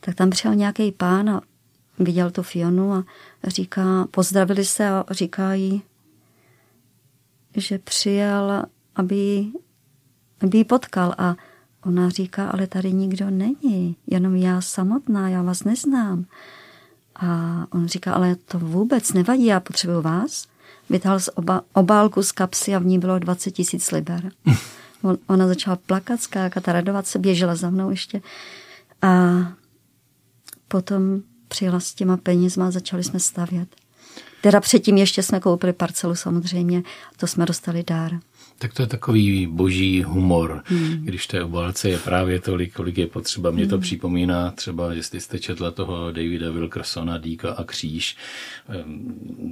tak 0.01 0.15
tam 0.15 0.31
přijel 0.31 0.55
nějaký 0.55 0.93
pán 0.93 1.31
a 1.31 1.41
viděl 1.99 2.31
tu 2.31 2.43
Fionu 2.43 2.93
a 2.93 3.05
říká, 3.45 4.09
pozdravili 4.11 4.65
se 4.65 4.89
a 4.89 5.05
říká 5.11 5.55
jí, 5.55 5.83
že 7.57 7.79
přijel, 7.79 8.63
aby, 8.97 9.47
aby 10.41 10.59
ji 10.59 10.65
potkal 10.65 11.15
a 11.19 11.37
ona 11.85 12.09
říká, 12.09 12.49
ale 12.49 12.67
tady 12.67 12.93
nikdo 12.93 13.31
není, 13.31 13.97
jenom 14.07 14.37
já 14.37 14.61
samotná, 14.61 15.29
já 15.29 15.43
vás 15.43 15.65
neznám. 15.65 16.25
A 17.17 17.67
on 17.71 17.87
říká, 17.87 18.13
ale 18.13 18.37
to 18.37 18.59
vůbec 18.59 19.13
nevadí, 19.13 19.47
já 19.47 19.61
potřebuju 19.61 20.03
vás. 20.03 20.47
Vytáhl 20.91 21.21
z 21.21 21.29
oba, 21.35 21.63
obálku 21.73 22.23
z 22.23 22.33
kapsy 22.33 22.75
a 22.75 22.79
v 22.79 22.85
ní 22.85 22.99
bylo 22.99 23.19
20 23.19 23.51
tisíc 23.51 23.91
liber. 23.91 24.31
On, 25.03 25.19
ona 25.27 25.47
začala 25.47 25.77
plakat, 25.77 26.21
skákat 26.21 26.69
a 26.69 26.73
radovat 26.73 27.07
se, 27.07 27.19
běžela 27.19 27.55
za 27.55 27.71
mnou 27.71 27.91
ještě. 27.91 28.23
A 29.03 29.33
potom 30.69 31.21
přijela 31.49 31.81
s 31.81 31.95
těma 31.95 32.17
penězma 32.17 32.67
a 32.67 32.71
začali 32.71 33.05
jsme 33.05 33.21
stavět. 33.21 33.69
Teda 34.41 34.61
předtím 34.61 34.97
ještě 34.97 35.23
jsme 35.23 35.41
koupili 35.41 35.73
parcelu 35.73 36.15
samozřejmě, 36.15 36.83
to 37.17 37.27
jsme 37.27 37.47
dostali 37.47 37.85
dár. 37.87 38.21
Tak 38.59 38.75
to 38.75 38.83
je 38.83 38.87
takový 38.87 39.47
boží 39.47 40.03
humor, 40.03 40.63
hmm. 40.65 41.05
když 41.05 41.27
té 41.27 41.45
obálce 41.45 41.89
je 41.89 41.99
právě 41.99 42.41
tolik, 42.41 42.75
kolik 42.75 42.99
je 42.99 43.07
potřeba. 43.07 43.51
Mně 43.51 43.67
to 43.67 43.75
hmm. 43.75 43.83
připomíná 43.83 44.51
třeba, 44.51 44.93
jestli 44.93 45.21
jste 45.21 45.39
četla 45.39 45.71
toho 45.71 46.13
Davida 46.13 46.51
Wilkersona, 46.51 47.19
Díka 47.19 47.53
a 47.53 47.65
kříž, 47.65 48.17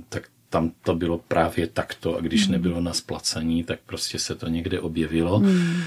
tak 0.08 0.28
tam 0.52 0.72
to 0.82 0.94
bylo 0.94 1.18
právě 1.18 1.66
takto 1.66 2.16
a 2.16 2.20
když 2.20 2.42
hmm. 2.42 2.52
nebylo 2.52 2.80
na 2.80 2.92
splacení, 2.92 3.64
tak 3.64 3.80
prostě 3.86 4.18
se 4.18 4.34
to 4.34 4.48
někde 4.48 4.80
objevilo. 4.80 5.38
Hmm. 5.38 5.82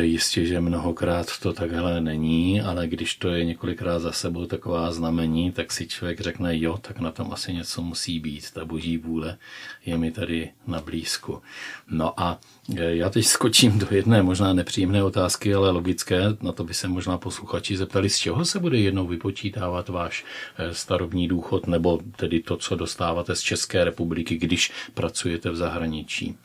Jistě, 0.00 0.46
že 0.46 0.60
mnohokrát 0.60 1.38
to 1.38 1.52
takhle 1.52 2.00
není, 2.00 2.60
ale 2.60 2.86
když 2.86 3.14
to 3.14 3.28
je 3.28 3.44
několikrát 3.44 3.98
za 3.98 4.12
sebou 4.12 4.46
taková 4.46 4.92
znamení, 4.92 5.52
tak 5.52 5.72
si 5.72 5.86
člověk 5.86 6.20
řekne, 6.20 6.58
jo, 6.58 6.78
tak 6.78 6.98
na 6.98 7.12
tom 7.12 7.32
asi 7.32 7.54
něco 7.54 7.82
musí 7.82 8.20
být. 8.20 8.50
Ta 8.50 8.64
boží 8.64 8.98
vůle 8.98 9.38
je 9.86 9.98
mi 9.98 10.10
tady 10.10 10.50
na 10.66 10.80
blízku. 10.80 11.42
No 11.90 12.20
a 12.20 12.40
eh, 12.76 12.96
já 12.96 13.10
teď 13.10 13.26
skočím 13.26 13.78
do 13.78 13.86
jedné 13.90 14.22
možná 14.22 14.52
nepříjemné 14.52 15.02
otázky, 15.02 15.54
ale 15.54 15.70
logické. 15.70 16.22
Na 16.40 16.52
to 16.52 16.64
by 16.64 16.74
se 16.74 16.88
možná 16.88 17.18
posluchači 17.18 17.76
zeptali, 17.76 18.10
z 18.10 18.18
čeho 18.18 18.44
se 18.44 18.58
bude 18.58 18.78
jednou 18.78 19.06
vypočítávat 19.06 19.88
váš 19.88 20.24
eh, 20.58 20.74
starobní 20.74 21.28
důchod, 21.28 21.66
nebo 21.66 22.00
tedy 22.16 22.40
to, 22.40 22.56
co 22.56 22.76
dostáváte 22.76 23.36
z 23.36 23.40
České 23.40 23.84
republiky, 23.84 24.36
když 24.36 24.72
pracujete 24.94 25.50
v 25.50 25.56
zahraničí 25.56 26.36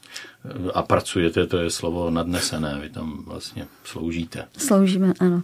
a 0.74 0.82
pracujete, 0.82 1.48
to 1.48 1.58
je 1.58 1.70
slovo 1.70 2.10
nadnesené, 2.10 2.80
vy 2.82 2.90
tam 2.90 3.24
vlastně 3.28 3.68
sloužíte. 3.84 4.48
Sloužíme, 4.58 5.14
ano. 5.20 5.42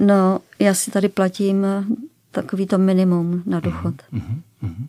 No, 0.00 0.40
já 0.58 0.74
si 0.74 0.90
tady 0.90 1.08
platím 1.08 1.66
takový 2.30 2.66
to 2.66 2.78
minimum 2.78 3.42
na 3.46 3.60
důchod. 3.60 3.94
Mm-hmm, 4.12 4.40
mm-hmm. 4.62 4.86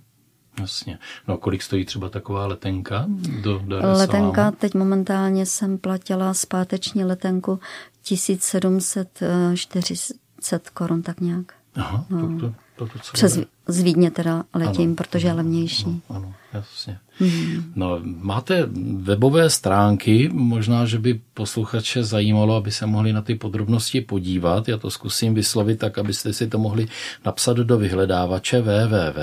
Jasně. 0.60 1.00
No 1.28 1.34
a 1.34 1.38
kolik 1.38 1.62
stojí 1.62 1.86
třeba 1.86 2.10
taková 2.10 2.48
letenka 2.48 3.06
do 3.42 3.60
Dar 3.60 3.86
Letenka, 3.86 4.52
teď 4.52 4.74
momentálně 4.74 5.46
jsem 5.46 5.78
platila 5.78 6.34
zpáteční 6.34 7.04
letenku 7.04 7.60
1740 8.04 10.70
korun, 10.70 11.02
tak 11.02 11.22
nějak. 11.22 11.54
Aha, 11.76 12.06
no. 12.10 12.40
to, 12.40 12.40
to, 12.40 12.54
to, 12.76 12.88
to 12.88 13.00
Přes 13.14 13.40
z 13.68 13.82
Vídně 13.82 14.12
teda 14.12 14.44
letím, 14.54 14.90
ano, 14.90 14.96
protože 14.96 15.28
je 15.28 15.34
levnější. 15.34 15.86
Ano, 15.86 16.02
ano 16.10 16.34
jasně. 16.54 16.98
Hmm. 17.20 17.72
No, 17.76 18.00
máte 18.04 18.68
webové 19.02 19.50
stránky, 19.50 20.30
možná, 20.34 20.86
že 20.86 21.00
by 21.00 21.22
posluchače 21.34 22.04
zajímalo, 22.04 22.56
aby 22.56 22.72
se 22.72 22.86
mohli 22.86 23.14
na 23.14 23.22
ty 23.22 23.36
podrobnosti 23.36 24.02
podívat. 24.02 24.68
Já 24.68 24.78
to 24.78 24.92
zkusím 24.92 25.34
vyslovit 25.34 25.80
tak, 25.80 25.98
abyste 25.98 26.34
si 26.34 26.48
to 26.48 26.60
mohli 26.60 26.88
napsat 27.26 27.58
do 27.58 27.78
vyhledávače 27.78 28.62
www. 28.62 29.20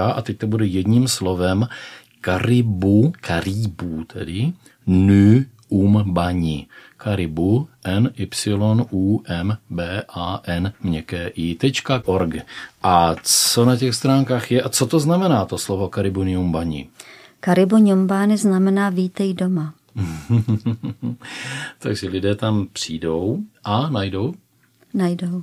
a 0.00 0.22
teď 0.22 0.38
to 0.38 0.46
bude 0.46 0.66
jedním 0.66 1.08
slovem 1.08 1.68
Karibu, 2.20 3.12
Karibu 3.20 4.04
tedy, 4.04 4.52
nu 4.86 5.44
um 5.68 6.12
bani. 6.12 6.66
Karibu, 6.96 7.68
n 7.84 8.10
y 8.16 8.26
u 8.90 9.22
m 9.28 9.56
b 9.70 10.02
a 10.08 10.42
n 10.46 10.72
měkké 10.82 11.30
i 11.34 11.58
.org. 12.04 12.34
A 12.82 13.14
co 13.22 13.64
na 13.64 13.76
těch 13.76 13.94
stránkách 13.94 14.50
je 14.50 14.62
a 14.62 14.68
co 14.68 14.86
to 14.86 15.00
znamená 15.00 15.44
to 15.44 15.58
slovo 15.58 15.88
Karibu 15.88 16.22
Nyumbani? 16.22 16.88
Karibu 17.40 17.76
Nyumbani 17.76 18.36
znamená 18.36 18.90
vítej 18.90 19.34
doma. 19.34 19.74
Takže 21.78 22.08
lidé 22.08 22.34
tam 22.34 22.66
přijdou 22.72 23.38
a 23.64 23.90
najdou? 23.90 24.34
Najdou. 24.94 25.42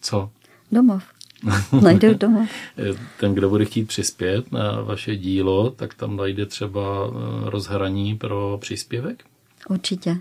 Co? 0.00 0.30
Domov. 0.72 1.02
Najdou 1.82 2.14
domov. 2.14 2.48
Ten, 3.20 3.34
kdo 3.34 3.48
bude 3.48 3.64
chtít 3.64 3.84
přispět 3.84 4.52
na 4.52 4.80
vaše 4.80 5.16
dílo, 5.16 5.70
tak 5.70 5.94
tam 5.94 6.16
najde 6.16 6.46
třeba 6.46 6.80
eh, 6.80 7.50
rozhraní 7.50 8.18
pro 8.18 8.58
příspěvek? 8.60 9.24
Určitě. 9.68 10.16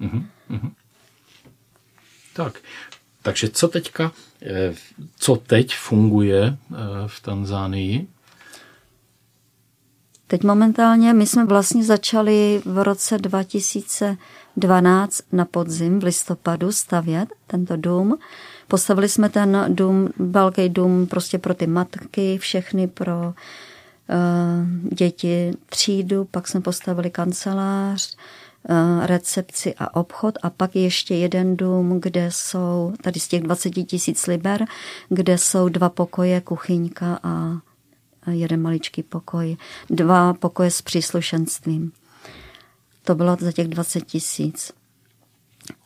Uh-huh. 0.00 0.24
Tak, 2.36 2.58
takže 3.22 3.48
co 3.48 3.68
teďka, 3.68 4.12
eh, 4.42 4.74
co 5.18 5.36
teď 5.36 5.76
funguje 5.76 6.42
eh, 6.46 6.74
v 7.06 7.20
Tanzánii? 7.20 8.08
Teď 10.26 10.44
momentálně 10.44 11.12
my 11.12 11.26
jsme 11.26 11.44
vlastně 11.44 11.84
začali 11.84 12.62
v 12.64 12.82
roce 12.82 13.18
2012 13.18 15.20
na 15.32 15.44
podzim 15.44 16.00
v 16.00 16.04
listopadu 16.04 16.72
stavět 16.72 17.28
tento 17.46 17.76
dům. 17.76 18.18
Postavili 18.68 19.08
jsme 19.08 19.28
ten 19.28 19.64
dům, 19.68 20.08
velký 20.18 20.68
dům 20.68 21.06
prostě 21.06 21.38
pro 21.38 21.54
ty 21.54 21.66
matky, 21.66 22.38
všechny 22.38 22.88
pro 22.88 23.18
uh, 23.26 23.34
děti 24.94 25.52
třídu, 25.66 26.24
pak 26.24 26.48
jsme 26.48 26.60
postavili 26.60 27.10
kancelář, 27.10 28.16
Eh, 28.16 28.20
recepci 29.02 29.74
a 29.78 29.96
obchod 29.96 30.34
a 30.42 30.50
pak 30.50 30.76
ještě 30.76 31.14
jeden 31.14 31.56
dům, 31.56 32.00
kde 32.00 32.30
jsou, 32.30 32.92
tady 33.02 33.20
z 33.20 33.28
těch 33.28 33.42
20 33.42 33.70
tisíc 33.70 34.26
liber, 34.26 34.64
kde 35.08 35.38
jsou 35.38 35.68
dva 35.68 35.88
pokoje, 35.88 36.40
kuchyňka 36.40 37.18
a 37.22 37.60
jeden 38.30 38.62
maličký 38.62 39.02
pokoj, 39.02 39.56
dva 39.90 40.34
pokoje 40.34 40.70
s 40.70 40.82
příslušenstvím. 40.82 41.92
To 43.02 43.14
bylo 43.14 43.36
za 43.40 43.52
těch 43.52 43.68
20 43.68 44.00
tisíc. 44.00 44.72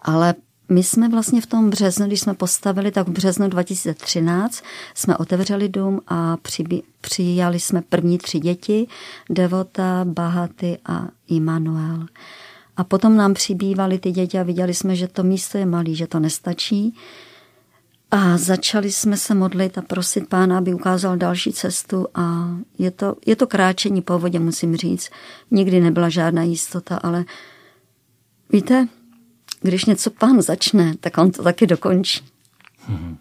Ale 0.02 0.34
my 0.68 0.82
jsme 0.82 1.08
vlastně 1.08 1.40
v 1.40 1.46
tom 1.46 1.70
březnu, 1.70 2.06
když 2.06 2.20
jsme 2.20 2.34
postavili, 2.34 2.90
tak 2.90 3.08
v 3.08 3.12
březnu 3.12 3.48
2013 3.48 4.62
jsme 4.94 5.16
otevřeli 5.16 5.68
dům 5.68 6.00
a 6.08 6.36
přijali 7.00 7.60
jsme 7.60 7.82
první 7.82 8.18
tři 8.18 8.38
děti, 8.38 8.86
Devota, 9.30 10.04
Bahaty 10.04 10.78
a 10.86 11.08
Immanuel. 11.28 12.06
A 12.76 12.84
potom 12.84 13.16
nám 13.16 13.34
přibývaly 13.34 13.98
ty 13.98 14.10
děti 14.10 14.38
a 14.38 14.42
viděli 14.42 14.74
jsme, 14.74 14.96
že 14.96 15.08
to 15.08 15.22
místo 15.22 15.58
je 15.58 15.66
malý, 15.66 15.96
že 15.96 16.06
to 16.06 16.20
nestačí. 16.20 16.94
A 18.10 18.38
začali 18.38 18.92
jsme 18.92 19.16
se 19.16 19.34
modlit 19.34 19.78
a 19.78 19.82
prosit 19.82 20.28
pána, 20.28 20.58
aby 20.58 20.74
ukázal 20.74 21.16
další 21.16 21.52
cestu 21.52 22.06
a 22.14 22.48
je 22.78 22.90
to, 22.90 23.16
je 23.26 23.36
to 23.36 23.46
kráčení 23.46 24.02
po 24.02 24.18
vodě, 24.18 24.38
musím 24.38 24.76
říct. 24.76 25.10
Nikdy 25.50 25.80
nebyla 25.80 26.08
žádná 26.08 26.42
jistota, 26.42 26.96
ale 26.96 27.24
víte, 28.52 28.88
když 29.60 29.84
něco 29.84 30.10
pán 30.10 30.42
začne, 30.42 30.94
tak 31.00 31.18
on 31.18 31.30
to 31.30 31.42
taky 31.42 31.66
dokončí. 31.66 32.20
Hmm. 32.78 33.18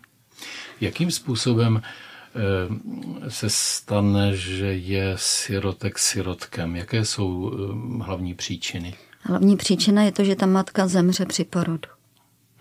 Jakým 0.82 1.12
způsobem 1.12 1.82
eh, 1.82 3.30
se 3.30 3.50
stane, 3.50 4.36
že 4.36 4.66
je 4.66 5.14
sirotek 5.16 6.00
sirotkem? 6.00 6.76
Jaké 6.76 7.06
jsou 7.06 7.52
eh, 7.54 8.04
hlavní 8.04 8.34
příčiny? 8.34 8.96
Hlavní 9.22 9.58
příčina 9.58 10.04
je 10.04 10.12
to, 10.12 10.24
že 10.24 10.36
ta 10.36 10.46
matka 10.46 10.88
zemře 10.88 11.26
při 11.26 11.44
porodu. 11.44 11.90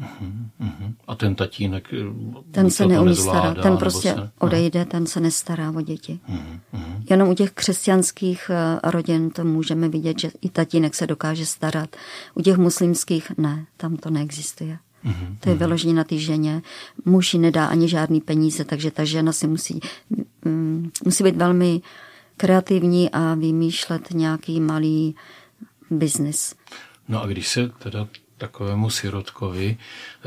Uh-huh. 0.00 0.94
A 1.08 1.14
ten 1.14 1.34
tatínek 1.34 1.88
eh, 1.92 2.04
ten 2.50 2.70
se 2.70 2.86
neumí 2.86 3.16
starat, 3.16 3.58
ten 3.62 3.76
prostě 3.76 4.14
se, 4.14 4.30
odejde, 4.38 4.84
ten 4.84 5.06
se 5.06 5.20
nestará 5.20 5.70
o 5.70 5.80
děti. 5.80 6.20
Uh-huh, 6.28 6.60
uh-huh. 6.74 7.02
Jenom 7.10 7.28
u 7.28 7.34
těch 7.34 7.50
křesťanských 7.50 8.50
rodin 8.84 9.30
to 9.30 9.44
můžeme 9.44 9.88
vidět, 9.88 10.18
že 10.18 10.30
i 10.40 10.48
tatínek 10.48 10.94
se 10.94 11.06
dokáže 11.06 11.46
starat. 11.46 11.96
U 12.34 12.42
těch 12.42 12.56
muslimských 12.56 13.32
ne, 13.38 13.66
tam 13.76 13.96
to 13.96 14.10
neexistuje. 14.10 14.78
To 15.40 15.48
je 15.48 15.54
vyloženě 15.54 15.94
na 15.94 16.04
té 16.04 16.18
ženě. 16.18 16.62
Muž 17.04 17.34
nedá 17.34 17.66
ani 17.66 17.88
žádný 17.88 18.20
peníze, 18.20 18.64
takže 18.64 18.90
ta 18.90 19.04
žena 19.04 19.32
si 19.32 19.46
musí, 19.46 19.80
mm, 20.44 20.90
musí 21.04 21.24
být 21.24 21.36
velmi 21.36 21.80
kreativní 22.36 23.10
a 23.10 23.34
vymýšlet 23.34 24.08
nějaký 24.14 24.60
malý 24.60 25.14
biznis. 25.90 26.54
No 27.08 27.22
a 27.22 27.26
když 27.26 27.48
se 27.48 27.68
teda 27.68 28.08
takovému 28.38 28.90
sirotkovi 28.90 29.78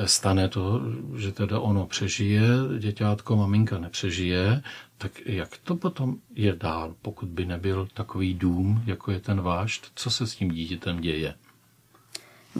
stane 0.06 0.50
to, 0.50 0.82
že 1.18 1.32
teda 1.32 1.60
ono 1.60 1.86
přežije, 1.86 2.46
děťátko, 2.80 3.36
maminka 3.36 3.78
nepřežije, 3.78 4.64
tak 4.98 5.12
jak 5.26 5.58
to 5.64 5.76
potom 5.76 6.16
je 6.36 6.56
dál, 6.56 6.96
pokud 7.02 7.30
by 7.30 7.46
nebyl 7.46 7.88
takový 7.94 8.34
dům, 8.34 8.84
jako 8.86 9.12
je 9.12 9.20
ten 9.20 9.42
váš, 9.42 9.82
co 9.96 10.10
se 10.10 10.28
s 10.28 10.36
tím 10.36 10.52
dítětem 10.52 11.02
děje? 11.02 11.34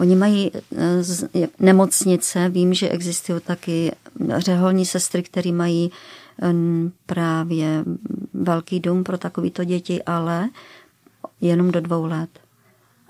Oni 0.00 0.16
mají 0.16 0.50
eh, 0.54 1.48
nemocnice, 1.58 2.48
vím, 2.48 2.74
že 2.74 2.88
existují 2.88 3.40
taky 3.40 3.92
řeholní 4.38 4.86
sestry, 4.86 5.22
které 5.22 5.52
mají 5.52 5.90
právě 7.06 7.84
velký 8.34 8.80
dům 8.80 9.04
pro 9.04 9.18
takovýto 9.18 9.64
děti, 9.64 10.02
ale 10.02 10.48
jenom 11.40 11.70
do 11.70 11.80
dvou 11.80 12.04
let. 12.06 12.41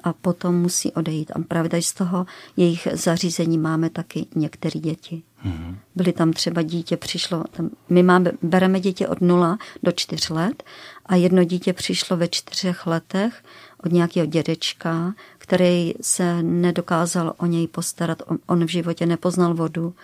A 0.03 0.13
potom 0.13 0.55
musí 0.55 0.93
odejít. 0.93 1.31
A 1.31 1.69
tady 1.69 1.83
z 1.83 1.93
toho 1.93 2.27
jejich 2.57 2.89
zařízení 2.93 3.59
máme 3.59 3.91
taky 3.91 4.27
některé 4.35 4.81
děti. 4.81 5.23
Mm-hmm. 5.47 5.77
Byly 5.95 6.13
tam 6.13 6.33
třeba 6.33 6.63
dítě, 6.63 6.97
přišlo, 6.97 7.45
tam, 7.51 7.71
my 7.89 8.03
máme, 8.03 8.33
bereme 8.43 8.81
děti 8.81 9.07
od 9.07 9.21
nula 9.21 9.59
do 9.83 9.93
čtyř 9.93 10.31
let 10.31 10.63
a 11.07 11.17
jedno 11.17 11.45
dítě 11.45 11.73
přišlo 11.73 12.17
ve 12.17 12.29
čtyřech 12.29 12.87
letech 12.87 13.43
od 13.85 13.93
nějakého 13.93 14.27
dědečka, 14.27 15.15
který 15.39 15.95
se 16.01 16.43
nedokázal 16.43 17.35
o 17.39 17.47
něj 17.47 17.69
postarat. 17.69 18.23
On, 18.27 18.39
on 18.47 18.65
v 18.65 18.71
životě 18.71 19.07
nepoznal 19.07 19.55
vodu, 19.55 19.95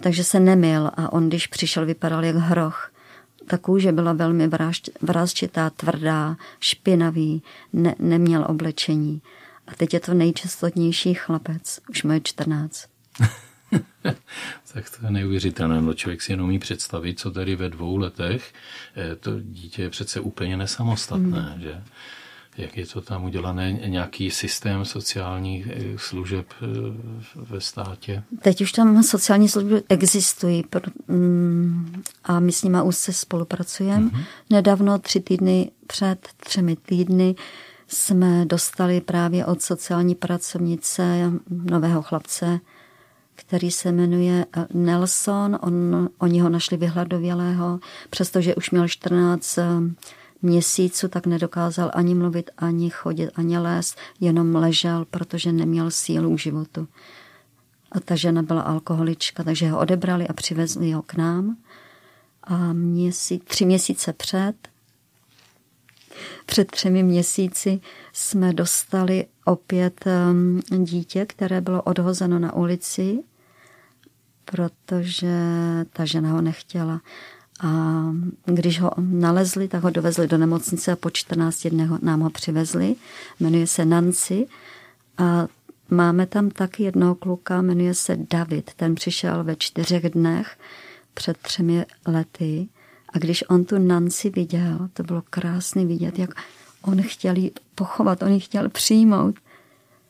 takže 0.00 0.24
se 0.24 0.40
nemil 0.40 0.90
a 0.94 1.12
on, 1.12 1.28
když 1.28 1.46
přišel, 1.46 1.86
vypadal 1.86 2.24
jak 2.24 2.36
hroch. 2.36 2.90
Ta 3.46 3.58
kůže 3.58 3.92
byla 3.92 4.12
velmi 4.12 4.50
vrázčitá, 5.00 5.70
tvrdá, 5.70 6.36
špinavý, 6.60 7.42
ne, 7.72 7.94
neměl 7.98 8.46
oblečení. 8.48 9.22
A 9.66 9.74
teď 9.74 9.94
je 9.94 10.00
to 10.00 10.14
nejčastotnější 10.14 11.14
chlapec, 11.14 11.80
už 11.90 12.02
má 12.02 12.18
14. 12.18 12.86
tak 14.72 14.90
to 14.90 15.06
je 15.06 15.10
neuvěřitelné. 15.10 15.80
No 15.80 15.94
člověk 15.94 16.22
si 16.22 16.32
jenom 16.32 16.46
umí 16.46 16.58
představit, 16.58 17.20
co 17.20 17.30
tady 17.30 17.56
ve 17.56 17.68
dvou 17.68 17.96
letech. 17.96 18.52
Eh, 18.96 19.16
to 19.16 19.40
dítě 19.40 19.82
je 19.82 19.90
přece 19.90 20.20
úplně 20.20 20.56
nesamostatné, 20.56 21.52
mm. 21.56 21.62
že? 21.62 21.82
Jak 22.56 22.76
je 22.76 22.86
to 22.86 23.00
tam 23.00 23.24
udělané, 23.24 23.72
nějaký 23.72 24.30
systém 24.30 24.84
sociálních 24.84 25.66
eh, 25.66 25.82
služeb 25.96 26.46
eh, 26.62 26.66
ve 27.36 27.60
státě? 27.60 28.22
Teď 28.42 28.60
už 28.60 28.72
tam 28.72 29.02
sociální 29.02 29.48
služby 29.48 29.82
existují 29.88 30.64
mm, 31.08 32.02
a 32.24 32.40
my 32.40 32.52
s 32.52 32.62
nimi 32.62 32.78
úzce 32.82 33.12
spolupracujeme. 33.12 34.06
Mm-hmm. 34.06 34.24
Nedávno, 34.50 34.98
tři 34.98 35.20
týdny 35.20 35.70
před 35.86 36.28
třemi 36.36 36.76
týdny, 36.76 37.34
jsme 37.88 38.46
dostali 38.46 39.00
právě 39.00 39.46
od 39.46 39.62
sociální 39.62 40.14
pracovnice 40.14 41.32
nového 41.50 42.02
chlapce, 42.02 42.60
který 43.34 43.70
se 43.70 43.92
jmenuje 43.92 44.46
eh, 44.56 44.66
Nelson. 44.74 45.58
On, 45.60 46.08
oni 46.18 46.40
ho 46.40 46.48
našli 46.48 46.76
vyhladovělého, 46.76 47.80
přestože 48.10 48.54
už 48.54 48.70
měl 48.70 48.88
14 48.88 49.58
měsíců 50.44 51.08
tak 51.08 51.26
nedokázal 51.26 51.90
ani 51.94 52.14
mluvit, 52.14 52.50
ani 52.56 52.90
chodit, 52.90 53.30
ani 53.34 53.58
lézt, 53.58 53.98
jenom 54.20 54.54
ležel, 54.54 55.04
protože 55.10 55.52
neměl 55.52 55.90
sílu 55.90 56.36
k 56.36 56.38
životu. 56.38 56.88
A 57.92 58.00
ta 58.00 58.16
žena 58.16 58.42
byla 58.42 58.62
alkoholička, 58.62 59.44
takže 59.44 59.68
ho 59.68 59.78
odebrali 59.78 60.28
a 60.28 60.32
přivezli 60.32 60.92
ho 60.92 61.02
k 61.02 61.14
nám. 61.14 61.56
A 62.42 62.72
měsíc, 62.72 63.42
tři 63.44 63.64
měsíce 63.64 64.12
před, 64.12 64.54
před 66.46 66.70
třemi 66.70 67.02
měsíci 67.02 67.80
jsme 68.12 68.52
dostali 68.52 69.26
opět 69.44 70.04
um, 70.30 70.84
dítě, 70.84 71.26
které 71.26 71.60
bylo 71.60 71.82
odhozeno 71.82 72.38
na 72.38 72.54
ulici, 72.54 73.18
protože 74.44 75.36
ta 75.92 76.04
žena 76.04 76.30
ho 76.30 76.40
nechtěla. 76.40 77.00
A 77.60 78.02
když 78.44 78.80
ho 78.80 78.90
nalezli, 78.98 79.68
tak 79.68 79.82
ho 79.82 79.90
dovezli 79.90 80.28
do 80.28 80.38
nemocnice 80.38 80.92
a 80.92 80.96
po 80.96 81.10
14 81.10 81.66
dnech 81.66 81.90
nám 82.02 82.20
ho 82.20 82.30
přivezli. 82.30 82.96
Jmenuje 83.40 83.66
se 83.66 83.84
Nancy 83.84 84.46
a 85.18 85.46
máme 85.90 86.26
tam 86.26 86.50
taky 86.50 86.82
jednoho 86.82 87.14
kluka, 87.14 87.62
jmenuje 87.62 87.94
se 87.94 88.18
David. 88.30 88.70
Ten 88.76 88.94
přišel 88.94 89.44
ve 89.44 89.56
čtyřech 89.56 90.10
dnech 90.10 90.58
před 91.14 91.36
třemi 91.38 91.86
lety 92.06 92.68
a 93.12 93.18
když 93.18 93.44
on 93.48 93.64
tu 93.64 93.78
Nancy 93.78 94.30
viděl, 94.30 94.88
to 94.92 95.02
bylo 95.02 95.22
krásný 95.30 95.86
vidět, 95.86 96.18
jak 96.18 96.30
on 96.82 97.02
chtěl 97.02 97.36
jí 97.36 97.52
pochovat, 97.74 98.22
on 98.22 98.32
ji 98.32 98.40
chtěl 98.40 98.68
přijmout. 98.68 99.34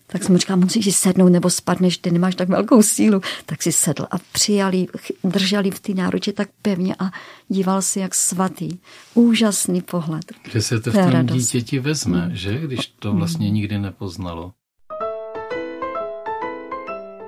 Tak 0.07 0.23
jsem 0.23 0.33
mu 0.33 0.39
říkal, 0.39 0.57
musíš 0.57 0.85
si 0.85 0.93
sednout, 0.93 1.29
nebo 1.29 1.51
spadneš, 1.51 1.99
ty 1.99 2.11
nemáš 2.11 2.35
tak 2.35 2.49
velkou 2.49 2.83
sílu. 2.83 3.21
Tak 3.47 3.63
si 3.63 3.73
sedl 3.73 4.07
a 4.11 4.17
přijali, 4.33 4.87
drželi 5.25 5.71
v 5.71 5.81
té 5.81 5.95
náruči 5.95 6.33
tak 6.33 6.49
pevně 6.63 6.95
a 6.99 7.11
díval 7.49 7.83
si 7.83 8.01
jak 8.01 8.15
svatý. 8.15 8.69
Úžasný 9.15 9.83
pohled. 9.83 10.25
Že 10.51 10.63
se 10.63 10.81
to 10.81 10.91
v 10.91 10.95
tom 10.95 11.27
dítěti 11.27 11.79
vezme, 11.79 12.27
mm. 12.27 12.37
že? 12.37 12.59
Když 12.59 12.87
to 12.87 13.13
mm. 13.13 13.19
vlastně 13.19 13.51
nikdy 13.51 13.79
nepoznalo. 13.79 14.53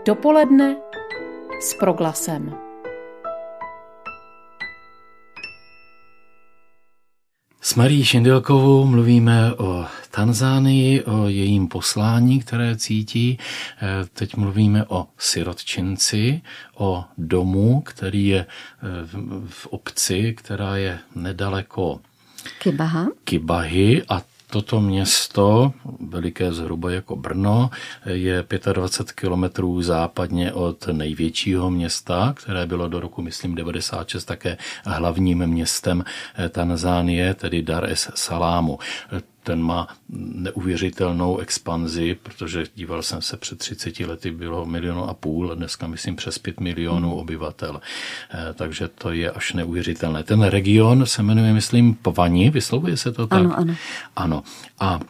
Dopoledne 0.06 0.76
s 1.60 1.74
proglasem. 1.74 2.65
Marí 7.76 8.04
Šindelkovou 8.04 8.86
mluvíme 8.86 9.54
o 9.54 9.86
Tanzánii, 10.10 11.02
o 11.04 11.28
jejím 11.28 11.68
poslání, 11.68 12.40
které 12.40 12.76
cítí. 12.76 13.38
Eh, 13.38 13.86
teď 14.12 14.36
mluvíme 14.36 14.84
o 14.88 15.06
sirotčinci, 15.18 16.42
o 16.76 17.04
domu, 17.18 17.80
který 17.80 18.26
je 18.26 18.40
eh, 18.40 18.86
v 19.48 19.66
obci, 19.66 20.34
která 20.38 20.76
je 20.76 20.98
nedaleko 21.14 22.00
Kibaha. 22.58 23.06
Kibahy 23.24 24.02
a 24.08 24.22
Toto 24.50 24.80
město, 24.80 25.72
veliké 26.00 26.52
zhruba 26.52 26.90
jako 26.90 27.16
Brno, 27.16 27.70
je 28.06 28.44
25 28.72 29.12
kilometrů 29.12 29.82
západně 29.82 30.52
od 30.52 30.86
největšího 30.86 31.70
města, 31.70 32.34
které 32.36 32.66
bylo 32.66 32.88
do 32.88 33.00
roku, 33.00 33.22
myslím, 33.22 33.54
96 33.54 34.24
také 34.24 34.56
hlavním 34.84 35.46
městem 35.46 36.04
Tanzánie, 36.50 37.34
tedy 37.34 37.62
Dar 37.62 37.90
es 37.90 38.10
Salámu 38.14 38.78
ten 39.46 39.62
má 39.62 39.88
neuvěřitelnou 40.18 41.38
expanzi, 41.38 42.16
protože 42.22 42.64
díval 42.74 43.02
jsem 43.02 43.22
se 43.22 43.36
před 43.36 43.58
30 43.58 44.00
lety, 44.00 44.30
bylo 44.30 44.66
milionu 44.66 45.04
a 45.04 45.14
půl, 45.14 45.54
dneska 45.54 45.86
myslím 45.86 46.16
přes 46.16 46.38
5 46.38 46.60
milionů 46.60 47.10
hmm. 47.10 47.18
obyvatel. 47.18 47.80
Eh, 48.30 48.54
takže 48.54 48.88
to 48.88 49.12
je 49.12 49.30
až 49.30 49.52
neuvěřitelné. 49.52 50.22
Ten 50.22 50.42
region 50.42 51.06
se 51.06 51.22
jmenuje, 51.22 51.52
myslím, 51.52 51.94
Pavani, 51.94 52.50
vyslovuje 52.50 52.96
se 52.96 53.12
to 53.12 53.26
tak? 53.26 53.38
Ano, 53.38 53.58
ano. 53.58 53.74
Ano. 54.16 54.42
A 54.80 55.00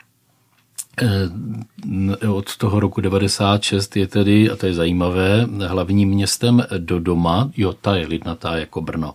eh, 1.03 2.29
od 2.29 2.57
toho 2.57 2.81
roku 2.81 3.01
96 3.01 3.97
je 3.97 4.07
tedy, 4.07 4.51
a 4.51 4.57
to 4.57 4.67
je 4.67 4.75
zajímavé, 4.75 5.47
hlavním 5.67 6.09
městem 6.09 6.63
do 6.79 7.01
doma, 7.01 7.51
jo, 7.57 7.73
ta 7.73 7.97
je 7.97 8.07
lidnatá 8.07 8.57
jako 8.57 8.81
Brno, 8.81 9.15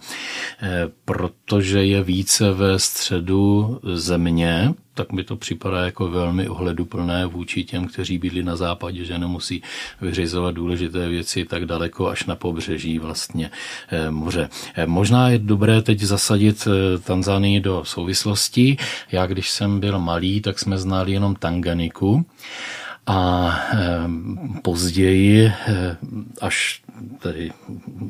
eh, 0.61 0.89
protože 1.05 1.85
je 1.85 2.03
více 2.03 2.53
ve 2.53 2.79
středu 2.79 3.79
země, 3.93 4.73
tak 5.01 5.11
mi 5.11 5.23
to 5.23 5.35
připadá 5.35 5.85
jako 5.85 6.07
velmi 6.07 6.47
ohleduplné 6.47 7.25
vůči 7.25 7.63
těm, 7.63 7.87
kteří 7.87 8.17
bydli 8.17 8.43
na 8.43 8.55
západě, 8.55 9.05
že 9.05 9.17
nemusí 9.17 9.63
vyřizovat 10.01 10.55
důležité 10.55 11.09
věci 11.09 11.45
tak 11.45 11.65
daleko 11.65 12.07
až 12.07 12.25
na 12.25 12.35
pobřeží 12.35 12.99
vlastně 12.99 13.51
eh, 13.89 14.11
moře. 14.11 14.49
Eh, 14.75 14.85
možná 14.85 15.29
je 15.29 15.39
dobré 15.39 15.81
teď 15.81 15.99
zasadit 16.01 16.67
Tanzánii 17.03 17.59
do 17.59 17.81
souvislostí. 17.85 18.77
Já, 19.11 19.25
když 19.25 19.49
jsem 19.49 19.79
byl 19.79 19.99
malý, 19.99 20.41
tak 20.41 20.59
jsme 20.59 20.77
znali 20.77 21.11
jenom 21.11 21.35
Tanganiku 21.35 22.25
a 23.07 23.51
později, 24.61 25.53
až 26.41 26.81
tedy 27.19 27.51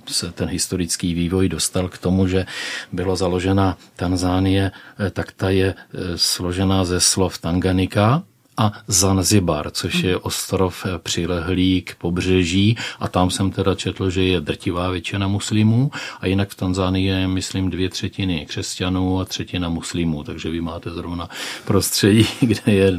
se 0.08 0.32
ten 0.32 0.49
historický 0.49 1.13
vývoj 1.13 1.49
dostal 1.49 1.89
k 1.89 1.97
tomu, 1.97 2.27
že 2.27 2.45
byla 2.91 3.15
založena 3.15 3.77
Tanzánie, 3.95 4.71
tak 5.12 5.32
ta 5.32 5.49
je 5.49 5.75
složená 6.15 6.86
ze 6.86 6.99
slov 6.99 7.38
Tanganika, 7.38 8.23
a 8.57 8.71
Zanzibar, 8.87 9.71
což 9.71 10.03
je 10.03 10.17
ostrov 10.17 10.85
přilehlý 11.03 11.81
k 11.81 11.95
pobřeží 11.95 12.77
a 12.99 13.07
tam 13.07 13.29
jsem 13.29 13.51
teda 13.51 13.75
četl, 13.75 14.09
že 14.09 14.23
je 14.23 14.41
drtivá 14.41 14.89
většina 14.89 15.27
muslimů 15.27 15.91
a 16.19 16.27
jinak 16.27 16.49
v 16.49 16.55
Tanzánii 16.55 17.05
je, 17.05 17.27
myslím, 17.27 17.69
dvě 17.69 17.89
třetiny 17.89 18.45
křesťanů 18.45 19.19
a 19.19 19.25
třetina 19.25 19.69
muslimů, 19.69 20.23
takže 20.23 20.49
vy 20.49 20.61
máte 20.61 20.89
zrovna 20.89 21.29
prostředí, 21.65 22.25
kde 22.39 22.73
je 22.73 22.91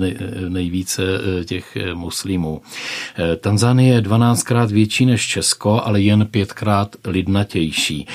nejvíce 0.49 1.03
eh, 1.41 1.45
těch 1.45 1.77
eh, 1.77 1.95
muslimů. 1.95 2.63
Eh, 3.17 3.37
Tanzánie 3.37 3.95
je 3.95 4.01
12krát 4.01 4.67
větší 4.67 5.07
než 5.07 5.27
Česko, 5.27 5.81
ale 5.85 6.01
jen 6.01 6.27
pětkrát 6.27 6.97
lidnatější. 7.05 8.07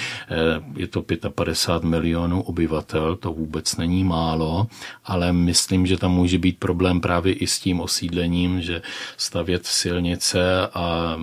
Je 0.75 0.87
to 0.87 1.01
55 1.29 1.89
milionů 1.89 2.41
obyvatel, 2.41 3.15
to 3.15 3.33
vůbec 3.33 3.77
není 3.77 4.03
málo, 4.03 4.67
ale 5.05 5.33
myslím, 5.33 5.85
že 5.85 5.97
tam 5.97 6.11
může 6.11 6.37
být 6.37 6.59
problém 6.59 7.01
právě 7.01 7.26
i 7.31 7.47
s 7.47 7.59
tím 7.59 7.79
osídlením, 7.79 8.61
že 8.61 8.81
stavět 9.17 9.65
silnice 9.65 10.67
a, 10.73 11.17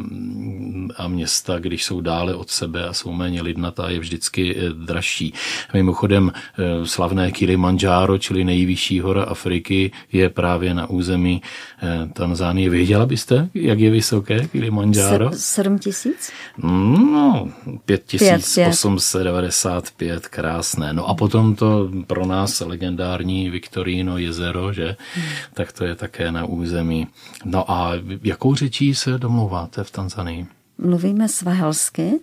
a 0.97 1.09
města, 1.09 1.59
když 1.59 1.85
jsou 1.85 2.01
dále 2.01 2.35
od 2.35 2.51
sebe 2.51 2.89
a 2.89 2.93
jsou 2.93 3.13
méně 3.13 3.43
lidnatá, 3.43 3.89
je 3.89 3.99
vždycky 3.99 4.57
eh, 4.57 4.71
dražší. 4.73 5.35
Mimochodem 5.75 6.33
eh, 6.33 6.87
slavné 6.87 7.33
Kilimanjaro, 7.33 8.19
čili 8.19 8.45
nejvyšší 8.45 9.01
hora 9.01 9.25
Afriky, 9.25 9.93
je 10.13 10.29
právě 10.29 10.75
na 10.75 10.91
území 10.91 11.43
eh, 11.83 12.09
Tanzánie. 12.13 12.71
Věděla 12.71 13.07
byste, 13.07 13.49
jak 13.55 13.79
je 13.79 13.91
vysoké 13.91 14.49
Kilimanjaro? 14.49 15.31
7 15.35 15.79
tisíc? 15.79 16.33
No, 16.59 17.49
5895, 17.87 20.29
krásné. 20.29 20.93
No 20.93 21.09
a 21.09 21.15
potom 21.15 21.55
to 21.55 21.91
pro 22.07 22.27
nás 22.27 22.61
legendární 22.61 23.51
Viktorino 23.51 24.19
jezero, 24.19 24.73
že? 24.73 24.97
Hmm. 25.15 25.25
Tak 25.55 25.73
to 25.73 25.85
je 25.95 25.99
také 25.99 26.33
na 26.33 26.45
území. 26.45 27.07
No 27.45 27.71
a 27.71 27.93
jakou 28.23 28.55
řečí 28.55 28.95
se 28.95 29.19
domluváte 29.19 29.85
v 29.85 29.91
Tanzanii? 29.91 30.47
Mluvíme 30.79 31.29
svahelsky, 31.29 32.21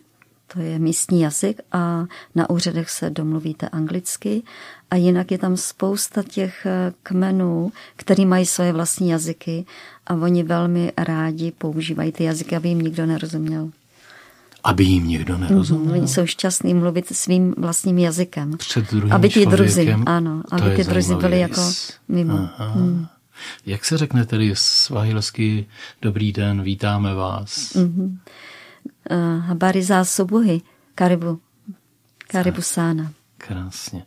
to 0.53 0.59
je 0.59 0.79
místní 0.79 1.21
jazyk 1.21 1.61
a 1.71 2.05
na 2.35 2.49
úřadech 2.49 2.89
se 2.89 3.09
domluvíte 3.09 3.69
anglicky 3.69 4.43
a 4.91 4.95
jinak 4.95 5.31
je 5.31 5.37
tam 5.37 5.57
spousta 5.57 6.23
těch 6.23 6.65
eh, 6.65 6.93
kmenů, 7.03 7.71
který 7.95 8.25
mají 8.25 8.45
svoje 8.45 8.73
vlastní 8.73 9.09
jazyky 9.09 9.65
a 10.07 10.13
oni 10.13 10.43
velmi 10.43 10.91
rádi 10.97 11.51
používají 11.51 12.11
ty 12.11 12.23
jazyky, 12.23 12.55
aby 12.55 12.69
jim 12.69 12.81
nikdo 12.81 13.05
nerozuměl. 13.05 13.69
Aby 14.63 14.83
jim 14.83 15.07
někdo 15.07 15.37
nerozuměl. 15.37 15.85
Mm, 15.85 15.99
oni 15.99 16.07
jsou 16.07 16.25
šťastní 16.25 16.73
mluvit 16.73 17.15
svým 17.15 17.55
vlastním 17.57 17.97
jazykem. 17.97 18.57
Před 18.57 18.91
druhým 18.91 19.13
aby 19.13 19.29
ty 19.29 19.45
druzy, 19.45 19.95
ano, 20.05 20.43
aby 20.51 20.75
ty 20.75 20.83
druzy 20.83 21.15
byly 21.15 21.39
jako 21.39 21.61
mimo. 22.07 22.49
Aha. 22.57 22.73
Hmm. 22.73 23.07
Jak 23.65 23.85
se 23.85 23.97
řekne 23.97 24.25
tedy 24.25 24.51
svahilsky 24.55 25.65
dobrý 26.01 26.31
den, 26.31 26.61
vítáme 26.61 27.13
vás? 27.13 27.73
Mm-hmm. 27.73 28.17
Uh, 29.11 29.39
habari 29.39 29.83
za 29.83 30.05
subuhi, 30.05 30.61
karibu, 30.95 31.39
karibu 32.27 32.61
sána. 32.61 33.11
Krásně. 33.47 34.03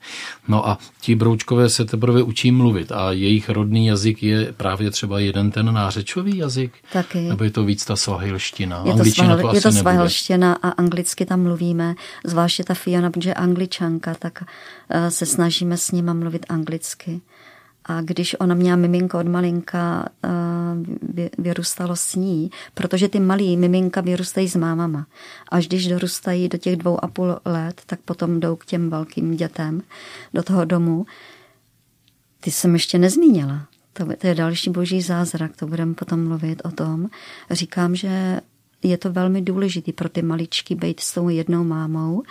No 0.48 0.68
a 0.68 0.78
ti 1.00 1.14
broučkové 1.14 1.68
se 1.68 1.84
teprve 1.84 2.22
učí 2.22 2.50
mluvit 2.50 2.92
a 2.92 3.12
jejich 3.12 3.48
rodný 3.48 3.86
jazyk 3.86 4.22
je 4.22 4.52
právě 4.52 4.90
třeba 4.90 5.18
jeden 5.18 5.50
ten 5.50 5.74
nářečový 5.74 6.36
jazyk? 6.36 6.72
Taky. 6.92 7.20
Nebo 7.20 7.44
je 7.44 7.50
to 7.50 7.64
víc 7.64 7.84
ta 7.84 7.96
svahilština? 7.96 8.82
Je 8.86 8.94
to, 8.94 9.04
svahil, 9.04 9.40
to 9.40 9.54
je 9.54 9.60
to 9.60 9.72
svahilština 9.72 10.58
a 10.62 10.68
anglicky 10.68 11.26
tam 11.26 11.42
mluvíme, 11.42 11.94
zvláště 12.24 12.64
ta 12.64 12.74
Fiona, 12.74 13.10
protože 13.10 13.30
je 13.30 13.34
angličanka, 13.34 14.14
tak 14.14 14.42
uh, 14.42 15.06
se 15.08 15.26
snažíme 15.26 15.76
s 15.76 15.90
nima 15.90 16.12
mluvit 16.12 16.46
anglicky. 16.48 17.20
A 17.86 18.00
když 18.00 18.36
ona 18.40 18.54
měla 18.54 18.76
miminko 18.76 19.18
od 19.18 19.26
malinka, 19.26 20.08
vyrůstalo 21.38 21.96
s 21.96 22.14
ní, 22.14 22.50
protože 22.74 23.08
ty 23.08 23.20
malí 23.20 23.56
miminka 23.56 24.00
vyrůstají 24.00 24.48
s 24.48 24.56
mámama. 24.56 25.06
Až 25.48 25.68
když 25.68 25.88
dorůstají 25.88 26.48
do 26.48 26.58
těch 26.58 26.76
dvou 26.76 27.04
a 27.04 27.08
půl 27.08 27.36
let, 27.44 27.82
tak 27.86 28.00
potom 28.00 28.40
jdou 28.40 28.56
k 28.56 28.64
těm 28.64 28.90
velkým 28.90 29.36
dětem 29.36 29.82
do 30.34 30.42
toho 30.42 30.64
domu. 30.64 31.06
Ty 32.40 32.50
jsem 32.50 32.74
ještě 32.74 32.98
nezmínila. 32.98 33.66
To, 33.92 34.06
to 34.18 34.26
je 34.26 34.34
další 34.34 34.70
boží 34.70 35.02
zázrak, 35.02 35.56
to 35.56 35.66
budeme 35.66 35.94
potom 35.94 36.28
mluvit 36.28 36.62
o 36.64 36.70
tom. 36.70 37.08
Říkám, 37.50 37.96
že 37.96 38.40
je 38.82 38.98
to 38.98 39.12
velmi 39.12 39.42
důležité 39.42 39.92
pro 39.92 40.08
ty 40.08 40.22
maličky 40.22 40.74
být 40.74 41.00
s 41.00 41.14
tou 41.14 41.28
jednou 41.28 41.64
mámou 41.64 42.22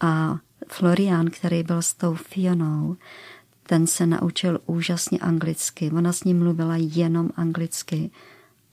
a 0.00 0.38
Florian, 0.68 1.26
který 1.26 1.62
byl 1.62 1.82
s 1.82 1.94
tou 1.94 2.14
Fionou, 2.14 2.96
ten 3.66 3.86
se 3.86 4.06
naučil 4.06 4.60
úžasně 4.66 5.18
anglicky. 5.18 5.90
Ona 5.90 6.12
s 6.12 6.24
ním 6.24 6.38
mluvila 6.38 6.74
jenom 6.76 7.30
anglicky. 7.36 8.10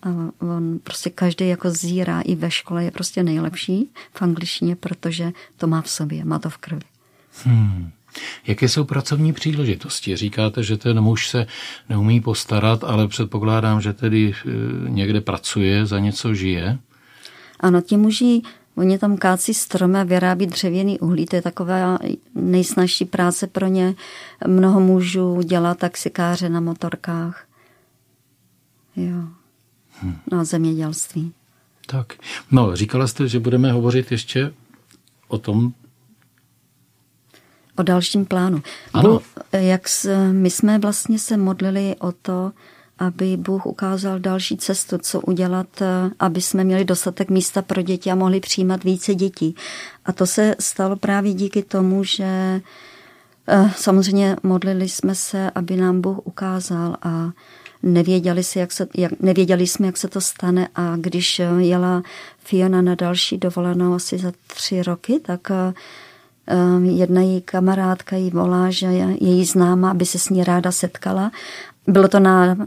A 0.04 0.10
on 0.40 0.80
prostě 0.84 1.10
každý 1.10 1.48
jako 1.48 1.70
zírá 1.72 2.22
i 2.22 2.36
ve 2.36 2.52
škole 2.52 2.84
je 2.84 2.92
prostě 2.92 3.24
nejlepší 3.24 3.90
v 4.14 4.22
angličtině, 4.22 4.76
protože 4.76 5.32
to 5.58 5.68
má 5.68 5.82
v 5.82 5.90
sobě, 5.90 6.26
má 6.26 6.40
to 6.40 6.50
v 6.50 6.58
krvi. 6.58 6.82
Hmm. 7.44 7.92
Jaké 8.48 8.70
jsou 8.70 8.84
pracovní 8.84 9.34
příležitosti? 9.34 10.16
Říkáte, 10.16 10.64
že 10.64 10.78
ten 10.78 11.02
muž 11.02 11.30
se 11.30 11.48
neumí 11.90 12.22
postarat, 12.22 12.84
ale 12.84 13.08
předpokládám, 13.08 13.82
že 13.82 13.94
tedy 13.94 14.34
eh, 14.34 14.50
někde 14.90 15.22
pracuje, 15.22 15.86
za 15.86 16.00
něco 16.00 16.34
žije. 16.34 16.80
Ano, 17.60 17.82
ti 17.82 17.98
muži 17.98 18.42
Oni 18.80 18.98
tam 18.98 19.18
kácí 19.18 19.54
stromy 19.54 20.00
a 20.00 20.04
vyrábí 20.04 20.48
dřevěný 20.48 21.00
uhlí, 21.00 21.26
to 21.26 21.36
je 21.36 21.42
taková 21.42 22.00
nejsnažší 22.36 23.06
práce 23.06 23.48
pro 23.48 23.68
ně. 23.68 23.96
Mnoho 24.48 24.80
mužů 24.80 25.42
dělá 25.42 25.76
taxikáře 25.76 26.50
na 26.50 26.60
motorkách. 26.60 27.46
Jo. 28.96 29.24
Hm. 30.04 30.18
Na 30.32 30.44
zemědělství. 30.44 31.34
Tak. 31.86 32.14
No, 32.52 32.76
říkala 32.76 33.08
jste, 33.08 33.28
že 33.28 33.40
budeme 33.40 33.72
hovořit 33.72 34.12
ještě 34.12 34.54
o 35.28 35.38
tom, 35.38 35.74
o 37.76 37.84
dalším 37.84 38.26
plánu. 38.26 38.62
Ano. 38.94 39.20
jak 39.52 39.82
my 40.32 40.50
jsme 40.50 40.80
vlastně 40.80 41.20
se 41.20 41.38
modlili 41.38 41.96
o 42.00 42.12
to, 42.12 42.52
aby 43.00 43.38
Bůh 43.38 43.66
ukázal 43.66 44.20
další 44.20 44.58
cestu, 44.58 44.98
co 44.98 45.22
udělat, 45.22 45.68
eh, 45.82 45.86
aby 46.20 46.42
jsme 46.42 46.64
měli 46.64 46.86
dostatek 46.86 47.30
místa 47.30 47.62
pro 47.62 47.82
děti 47.82 48.12
a 48.12 48.16
mohli 48.16 48.40
přijímat 48.40 48.84
více 48.84 49.16
dětí. 49.16 49.56
A 50.06 50.12
to 50.12 50.26
se 50.26 50.56
stalo 50.60 50.96
právě 50.96 51.34
díky 51.34 51.64
tomu, 51.64 52.04
že 52.04 52.62
eh, 53.48 53.72
samozřejmě 53.76 54.36
modlili 54.44 54.90
jsme 54.90 55.16
se, 55.16 55.52
aby 55.56 55.78
nám 55.78 56.02
Bůh 56.02 56.18
ukázal 56.24 56.96
a 57.02 57.32
nevěděli, 57.84 58.44
si, 58.44 58.60
jak 58.60 58.72
se, 58.72 58.88
jak, 58.98 59.12
nevěděli 59.20 59.68
jsme, 59.68 59.86
jak 59.86 59.98
se 59.98 60.08
to 60.08 60.22
stane 60.22 60.68
a 60.76 60.96
když 60.96 61.40
eh, 61.40 61.50
jela 61.58 62.04
Fiona 62.40 62.82
na 62.82 62.96
další 62.96 63.38
dovolenou 63.38 63.94
asi 63.94 64.18
za 64.18 64.32
tři 64.48 64.84
roky, 64.84 65.20
tak 65.20 65.52
jedna 66.84 67.22
její 67.22 67.42
kamarádka 67.42 68.16
jí 68.16 68.30
volá, 68.30 68.70
že 68.70 68.86
je 68.86 69.18
její 69.22 69.46
známa, 69.46 69.92
aby 69.92 70.06
se 70.06 70.20
s 70.20 70.30
ní 70.30 70.44
ráda 70.44 70.72
setkala. 70.72 71.32
Bylo 71.88 72.08
to 72.08 72.20
na 72.20 72.58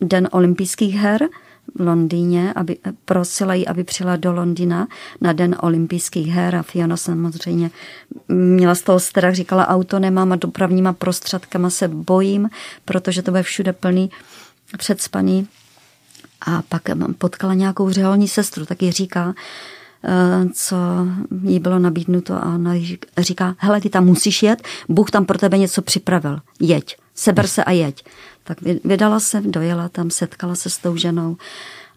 den 0.00 0.28
olympijských 0.32 0.94
her 0.94 1.28
v 1.74 1.80
Londýně, 1.80 2.52
aby, 2.52 2.76
prosila 3.04 3.54
ji, 3.54 3.66
aby 3.66 3.84
přijela 3.84 4.16
do 4.16 4.32
Londýna 4.32 4.88
na 5.20 5.32
den 5.32 5.56
olympijských 5.60 6.28
her 6.28 6.56
a 6.56 6.62
Fiona 6.62 6.96
samozřejmě 6.96 7.70
měla 8.28 8.74
z 8.74 8.82
toho 8.82 9.00
strach, 9.00 9.34
říkala, 9.34 9.68
auto 9.68 9.98
nemám 9.98 10.32
a 10.32 10.36
dopravníma 10.36 10.92
prostředkama 10.92 11.70
se 11.70 11.88
bojím, 11.88 12.50
protože 12.84 13.22
to 13.22 13.30
bude 13.30 13.42
všude 13.42 13.72
plný 13.72 14.10
předspaný. 14.78 15.48
A 16.46 16.62
pak 16.68 16.82
potkala 17.18 17.54
nějakou 17.54 17.90
řeholní 17.90 18.28
sestru, 18.28 18.66
tak 18.66 18.82
ji 18.82 18.92
říká, 18.92 19.34
eh, 20.04 20.48
co 20.52 20.76
jí 21.42 21.60
bylo 21.60 21.78
nabídnuto 21.78 22.34
a 22.34 22.54
ona 22.54 22.74
říká, 23.18 23.54
hele, 23.58 23.80
ty 23.80 23.90
tam 23.90 24.04
musíš 24.04 24.42
jet, 24.42 24.62
Bůh 24.88 25.10
tam 25.10 25.24
pro 25.24 25.38
tebe 25.38 25.58
něco 25.58 25.82
připravil, 25.82 26.40
jeď, 26.60 26.96
seber 27.14 27.46
se 27.46 27.64
a 27.64 27.70
jeď. 27.70 28.04
Tak 28.50 28.60
vydala 28.84 29.20
se, 29.20 29.40
dojela 29.40 29.88
tam, 29.88 30.10
setkala 30.10 30.54
se 30.54 30.70
s 30.70 30.78
tou 30.78 30.96
ženou 30.96 31.36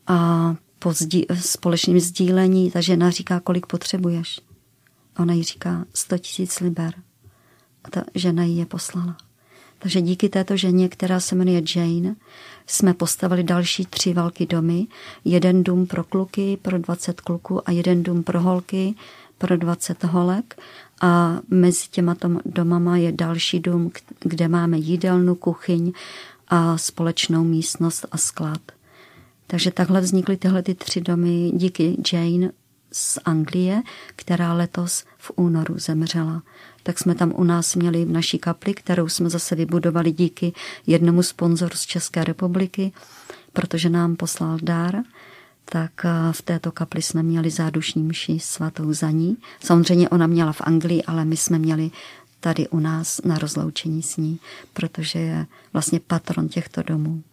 a 0.08 0.56
po 0.80 0.94
zdí, 0.94 1.26
společném 1.40 2.00
sdílení 2.00 2.72
ta 2.72 2.82
žena 2.82 3.10
říká, 3.10 3.40
kolik 3.40 3.66
potřebuješ. 3.66 4.40
Ona 5.20 5.34
jí 5.34 5.44
říká 5.44 5.86
100 5.94 6.18
tisíc 6.18 6.60
liber. 6.60 6.94
A 7.84 7.90
ta 7.90 8.04
žena 8.16 8.44
jí 8.44 8.58
je 8.58 8.66
poslala. 8.66 9.18
Takže 9.80 10.02
díky 10.02 10.30
této 10.30 10.58
ženě, 10.58 10.90
která 10.90 11.20
se 11.20 11.36
jmenuje 11.36 11.62
Jane, 11.76 12.16
jsme 12.68 12.94
postavili 12.94 13.44
další 13.44 13.86
tři 13.86 14.14
velké 14.14 14.46
domy. 14.46 14.88
Jeden 15.26 15.64
dům 15.64 15.88
pro 15.88 16.04
kluky, 16.04 16.58
pro 16.62 16.78
20 16.78 17.22
kluků 17.22 17.70
a 17.70 17.72
jeden 17.72 18.04
dům 18.04 18.24
pro 18.24 18.42
holky, 18.42 18.96
pro 19.38 19.58
20 19.58 20.04
holek. 20.04 20.62
A 21.02 21.40
mezi 21.50 21.88
těma 21.92 22.16
domama 22.46 22.98
je 22.98 23.12
další 23.12 23.60
dům, 23.60 23.92
kde 24.20 24.48
máme 24.48 24.78
jídelnu, 24.78 25.36
kuchyň 25.36 25.94
a 26.48 26.78
společnou 26.78 27.44
místnost 27.44 28.06
a 28.12 28.18
sklad. 28.18 28.62
Takže 29.48 29.72
takhle 29.72 30.02
vznikly 30.02 30.38
tyhle 30.38 30.64
ty 30.64 30.76
tři 30.76 31.02
domy 31.02 31.52
díky 31.54 31.98
Jane 32.14 32.52
z 32.92 33.20
Anglie, 33.26 33.82
která 34.16 34.54
letos 34.54 35.04
v 35.18 35.32
únoru 35.36 35.80
zemřela. 35.80 36.44
Tak 36.84 37.00
jsme 37.00 37.16
tam 37.16 37.34
u 37.36 37.44
nás 37.44 37.76
měli 37.76 38.06
v 38.06 38.12
naší 38.12 38.40
kapli, 38.40 38.74
kterou 38.74 39.10
jsme 39.10 39.30
zase 39.30 39.56
vybudovali 39.56 40.12
díky 40.12 40.54
jednomu 40.88 41.24
sponzoru 41.24 41.76
z 41.76 41.82
České 41.82 42.24
republiky, 42.24 42.92
protože 43.54 43.90
nám 43.90 44.16
poslal 44.16 44.58
dár 44.62 45.04
tak 45.66 46.06
eh, 46.06 46.10
v 46.32 46.42
této 46.42 46.72
kapli 46.72 47.02
jsme 47.02 47.24
měli 47.24 47.50
zádušní 47.50 48.04
mši 48.04 48.40
svatou 48.40 48.94
za 48.94 49.12
ní. 49.12 49.38
Samozřejmě 49.60 50.10
ona 50.10 50.28
měla 50.28 50.52
v 50.52 50.62
Anglii, 50.62 51.04
ale 51.04 51.26
my 51.26 51.38
jsme 51.38 51.60
měli 51.60 51.92
tady 52.44 52.68
u 52.68 52.80
nás 52.80 53.22
na 53.26 53.38
rozloučení 53.38 54.04
s 54.04 54.18
ní, 54.18 54.40
protože 54.74 55.20
je 55.20 55.46
vlastně 55.74 56.00
patron 56.00 56.48
těchto 56.50 56.84
domů. 56.84 57.24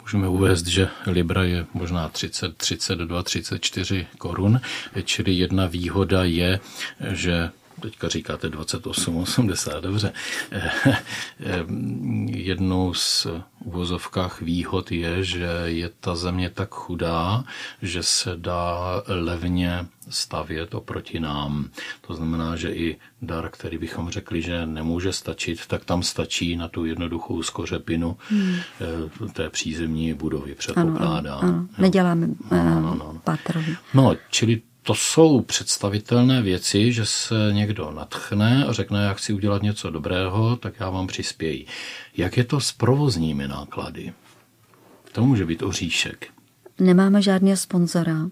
Můžeme 0.00 0.28
uvést, 0.28 0.66
že 0.66 0.88
Libra 1.06 1.44
je 1.44 1.66
možná 1.74 2.08
30, 2.08 2.56
32, 2.56 3.22
34 3.22 4.06
korun, 4.18 4.60
čili 5.04 5.32
jedna 5.32 5.66
výhoda 5.66 6.24
je, 6.24 6.60
že 7.10 7.50
teďka 7.80 8.08
říkáte 8.08 8.48
28, 8.48 9.16
80, 9.16 9.80
dobře. 9.80 10.12
Jednou 12.26 12.94
z 12.94 13.26
uvozovkách 13.64 14.40
výhod 14.40 14.92
je, 14.92 15.24
že 15.24 15.48
je 15.64 15.90
ta 16.00 16.16
země 16.16 16.50
tak 16.50 16.74
chudá, 16.74 17.44
že 17.82 18.02
se 18.02 18.32
dá 18.36 19.02
levně 19.06 19.86
stavět 20.08 20.74
oproti 20.74 21.20
nám. 21.20 21.70
To 22.06 22.14
znamená, 22.14 22.56
že 22.56 22.70
i 22.70 22.96
dar, 23.22 23.48
který 23.50 23.78
bychom 23.78 24.10
řekli, 24.10 24.42
že 24.42 24.66
nemůže 24.66 25.12
stačit, 25.12 25.66
tak 25.66 25.84
tam 25.84 26.02
stačí 26.02 26.56
na 26.56 26.68
tu 26.68 26.84
jednoduchou 26.84 27.42
skořepinu 27.42 28.16
hmm. 28.28 28.56
Eh, 28.80 29.28
té 29.32 29.50
přízemní 29.50 30.14
budovy, 30.14 30.54
předpokládám. 30.54 31.38
Ano, 31.38 31.48
ano. 31.48 31.68
Neděláme 31.78 32.26
no, 32.50 32.80
no, 32.80 32.94
no. 32.94 33.20
patrový. 33.24 33.76
No, 33.94 34.16
čili 34.30 34.62
to 34.86 34.94
jsou 34.94 35.40
představitelné 35.40 36.42
věci, 36.42 36.92
že 36.92 37.06
se 37.06 37.34
někdo 37.52 37.90
natchne 37.90 38.64
a 38.64 38.72
řekne, 38.72 39.04
jak 39.04 39.16
chci 39.16 39.32
udělat 39.32 39.62
něco 39.62 39.90
dobrého, 39.90 40.56
tak 40.56 40.74
já 40.80 40.90
vám 40.90 41.06
přispěji. 41.06 41.66
Jak 42.16 42.36
je 42.36 42.44
to 42.44 42.60
s 42.60 42.72
provozními 42.72 43.48
náklady? 43.48 44.12
To 45.12 45.24
může 45.24 45.46
být 45.46 45.62
oříšek. 45.62 46.26
Nemáme 46.78 47.22
žádný 47.22 47.56
sponzora. 47.56 48.30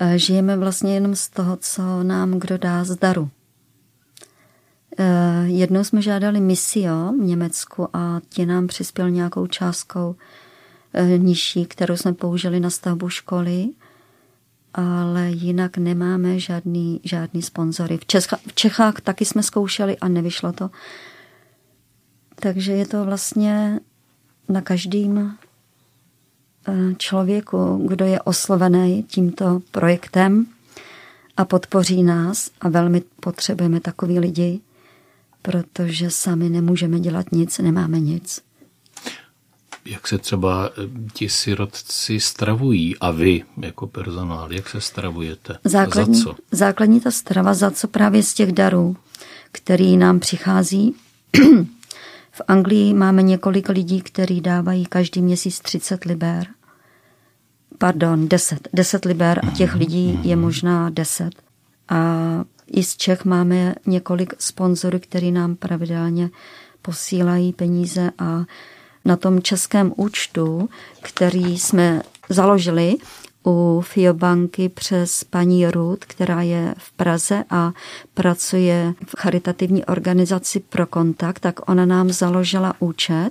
E, 0.00 0.18
žijeme 0.18 0.56
vlastně 0.56 0.94
jenom 0.94 1.16
z 1.16 1.28
toho, 1.28 1.56
co 1.56 2.02
nám 2.02 2.38
kdo 2.38 2.58
dá 2.58 2.84
z 2.84 2.96
daru. 2.96 3.30
E, 4.98 5.04
jednou 5.46 5.84
jsme 5.84 6.02
žádali 6.02 6.40
misio 6.40 7.12
v 7.20 7.24
Německu 7.24 7.96
a 7.96 8.20
ti 8.28 8.46
nám 8.46 8.66
přispěl 8.66 9.10
nějakou 9.10 9.46
částkou 9.46 10.16
e, 10.92 11.18
nižší, 11.18 11.66
kterou 11.66 11.96
jsme 11.96 12.12
použili 12.12 12.60
na 12.60 12.70
stavbu 12.70 13.08
školy 13.08 13.68
ale 14.74 15.30
jinak 15.30 15.78
nemáme 15.78 16.38
žádný, 16.38 17.00
žádný 17.04 17.42
sponzory. 17.42 17.98
V, 17.98 18.06
Česka, 18.06 18.38
v 18.46 18.54
Čechách 18.54 19.00
taky 19.00 19.24
jsme 19.24 19.42
zkoušeli 19.42 19.98
a 19.98 20.08
nevyšlo 20.08 20.52
to. 20.52 20.70
Takže 22.34 22.72
je 22.72 22.86
to 22.86 23.04
vlastně 23.04 23.80
na 24.48 24.60
každým 24.60 25.38
eh, 26.68 26.94
člověku, 26.96 27.86
kdo 27.88 28.04
je 28.04 28.22
oslovený 28.22 29.02
tímto 29.02 29.60
projektem 29.70 30.46
a 31.36 31.44
podpoří 31.44 32.02
nás 32.02 32.50
a 32.60 32.68
velmi 32.68 33.02
potřebujeme 33.20 33.80
takový 33.80 34.18
lidi, 34.18 34.60
protože 35.42 36.10
sami 36.10 36.48
nemůžeme 36.48 37.00
dělat 37.00 37.32
nic, 37.32 37.58
nemáme 37.58 38.00
nic 38.00 38.49
jak 39.84 40.08
se 40.08 40.18
třeba 40.18 40.70
eh, 40.70 41.10
ti 41.12 41.28
sirotci 41.28 42.20
stravují 42.20 42.98
a 42.98 43.10
vy 43.10 43.44
jako 43.62 43.86
personál, 43.86 44.52
jak 44.52 44.68
se 44.68 44.80
stravujete? 44.80 45.58
Základní, 45.64 46.14
za 46.14 46.24
co? 46.24 46.36
Základní 46.50 47.00
ta 47.00 47.10
strava, 47.10 47.54
za 47.54 47.70
co 47.70 47.88
právě 47.88 48.22
z 48.22 48.34
těch 48.34 48.52
darů, 48.52 48.96
který 49.52 49.96
nám 49.96 50.20
přichází. 50.20 50.94
v 52.32 52.42
Anglii 52.48 52.94
máme 52.94 53.22
několik 53.22 53.68
lidí, 53.68 54.00
kteří 54.00 54.40
dávají 54.40 54.86
každý 54.86 55.22
měsíc 55.22 55.60
30 55.60 56.04
liber. 56.04 56.46
Pardon, 57.78 58.28
10. 58.28 58.68
10 58.72 59.04
liber 59.04 59.40
a 59.48 59.50
těch 59.50 59.74
lidí 59.74 60.18
je 60.22 60.36
možná 60.36 60.90
10. 60.90 61.30
A 61.88 62.44
i 62.66 62.84
z 62.84 62.96
Čech 62.96 63.24
máme 63.24 63.74
několik 63.86 64.34
sponzorů, 64.38 64.98
který 64.98 65.32
nám 65.32 65.56
pravidelně 65.56 66.30
posílají 66.82 67.52
peníze 67.52 68.10
a 68.18 68.44
na 69.04 69.16
tom 69.16 69.42
českém 69.42 69.92
účtu, 69.96 70.68
který 71.02 71.58
jsme 71.58 72.02
založili 72.28 72.96
u 73.46 73.80
Fiobanky 73.84 74.68
přes 74.68 75.24
paní 75.24 75.66
Ruth, 75.66 76.04
která 76.06 76.42
je 76.42 76.74
v 76.78 76.92
Praze 76.92 77.44
a 77.50 77.72
pracuje 78.14 78.94
v 79.06 79.16
charitativní 79.18 79.84
organizaci 79.84 80.60
Pro 80.60 80.86
kontakt, 80.86 81.38
tak 81.38 81.70
ona 81.70 81.86
nám 81.86 82.10
založila 82.10 82.74
účet. 82.78 83.30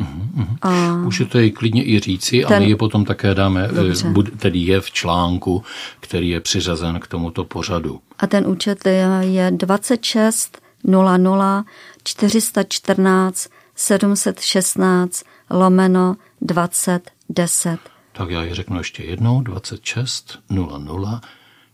Uh-huh, 0.00 0.46
A 0.62 0.96
Můžete 0.96 1.42
ji 1.42 1.50
klidně 1.50 1.84
i 1.84 2.00
říci 2.00 2.44
ten, 2.48 2.56
a 2.56 2.60
my 2.60 2.68
je 2.68 2.76
potom 2.76 3.04
také 3.04 3.34
dáme, 3.34 3.68
eh, 3.70 3.74
dobře. 3.74 4.12
tedy 4.38 4.58
je 4.58 4.80
v 4.80 4.90
článku, 4.90 5.62
který 6.00 6.28
je 6.28 6.40
přiřazen 6.40 7.00
k 7.00 7.06
tomuto 7.06 7.44
pořadu. 7.44 8.00
A 8.18 8.26
ten 8.26 8.46
účet 8.46 8.78
je 9.20 9.50
26 9.50 10.58
00 10.84 11.64
414 12.04 13.48
716 13.74 15.24
lomeno 15.50 16.16
2010. 16.40 17.78
Tak 18.12 18.30
já 18.30 18.42
ji 18.42 18.54
řeknu 18.54 18.78
ještě 18.78 19.02
jednou, 19.02 19.40
26 19.40 20.38
00 20.50 21.20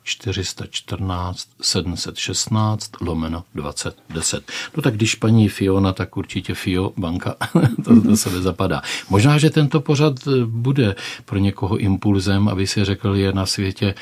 414 0.08 1.48
716 1.62 2.90
lomeno 3.00 3.44
2010. 3.54 4.52
No 4.76 4.82
tak 4.82 4.94
když 4.94 5.14
paní 5.14 5.48
Fiona, 5.48 5.92
tak 5.92 6.16
určitě 6.16 6.54
Fio 6.54 6.92
banka 6.96 7.34
to 7.84 7.94
do 7.94 8.16
sebe 8.16 8.40
zapadá. 8.40 8.82
Možná, 9.10 9.38
že 9.38 9.50
tento 9.50 9.80
pořad 9.80 10.14
bude 10.46 10.94
pro 11.24 11.38
někoho 11.38 11.76
impulzem, 11.76 12.48
aby 12.48 12.66
si 12.66 12.84
řekl, 12.84 13.14
je 13.14 13.32
na 13.32 13.46
světě 13.46 13.94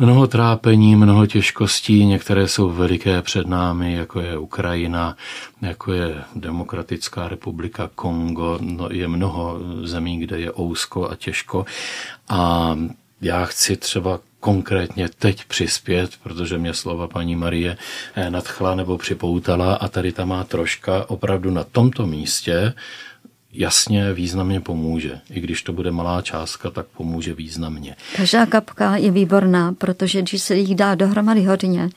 mnoho 0.00 0.26
trápení, 0.26 0.96
mnoho 0.96 1.26
těžkostí, 1.26 2.04
některé 2.06 2.48
jsou 2.48 2.70
veliké 2.70 3.22
před 3.22 3.46
námi, 3.46 3.94
jako 3.94 4.20
je 4.20 4.38
Ukrajina, 4.38 5.16
jako 5.62 5.92
je 5.92 6.24
Demokratická 6.36 7.28
republika 7.28 7.90
Kongo, 7.94 8.58
no, 8.60 8.88
je 8.90 9.08
mnoho 9.08 9.58
zemí, 9.82 10.18
kde 10.18 10.40
je 10.40 10.52
ousko 10.58 11.10
a 11.10 11.16
těžko. 11.16 11.66
A 12.28 12.76
já 13.20 13.44
chci 13.44 13.76
třeba 13.76 14.20
konkrétně 14.40 15.08
teď 15.18 15.44
přispět, 15.44 16.10
protože 16.22 16.58
mě 16.58 16.74
slova 16.74 17.08
paní 17.08 17.36
Marie 17.36 17.76
nadchla 18.28 18.74
nebo 18.74 18.98
připoutala 18.98 19.74
a 19.74 19.88
tady 19.88 20.12
ta 20.12 20.24
má 20.24 20.44
troška 20.44 21.10
opravdu 21.10 21.50
na 21.50 21.64
tomto 21.64 22.06
místě 22.06 22.72
jasně 23.52 24.12
významně 24.12 24.60
pomůže. 24.60 25.20
I 25.30 25.40
když 25.40 25.62
to 25.62 25.72
bude 25.72 25.90
malá 25.90 26.22
částka, 26.22 26.70
tak 26.70 26.86
pomůže 26.86 27.34
významně. 27.34 27.96
Každá 28.16 28.46
kapka 28.46 28.96
je 28.96 29.10
výborná, 29.10 29.72
protože 29.72 30.22
když 30.22 30.42
se 30.42 30.56
jich 30.56 30.74
dá 30.74 30.94
dohromady 30.94 31.44
hodně, 31.44 31.90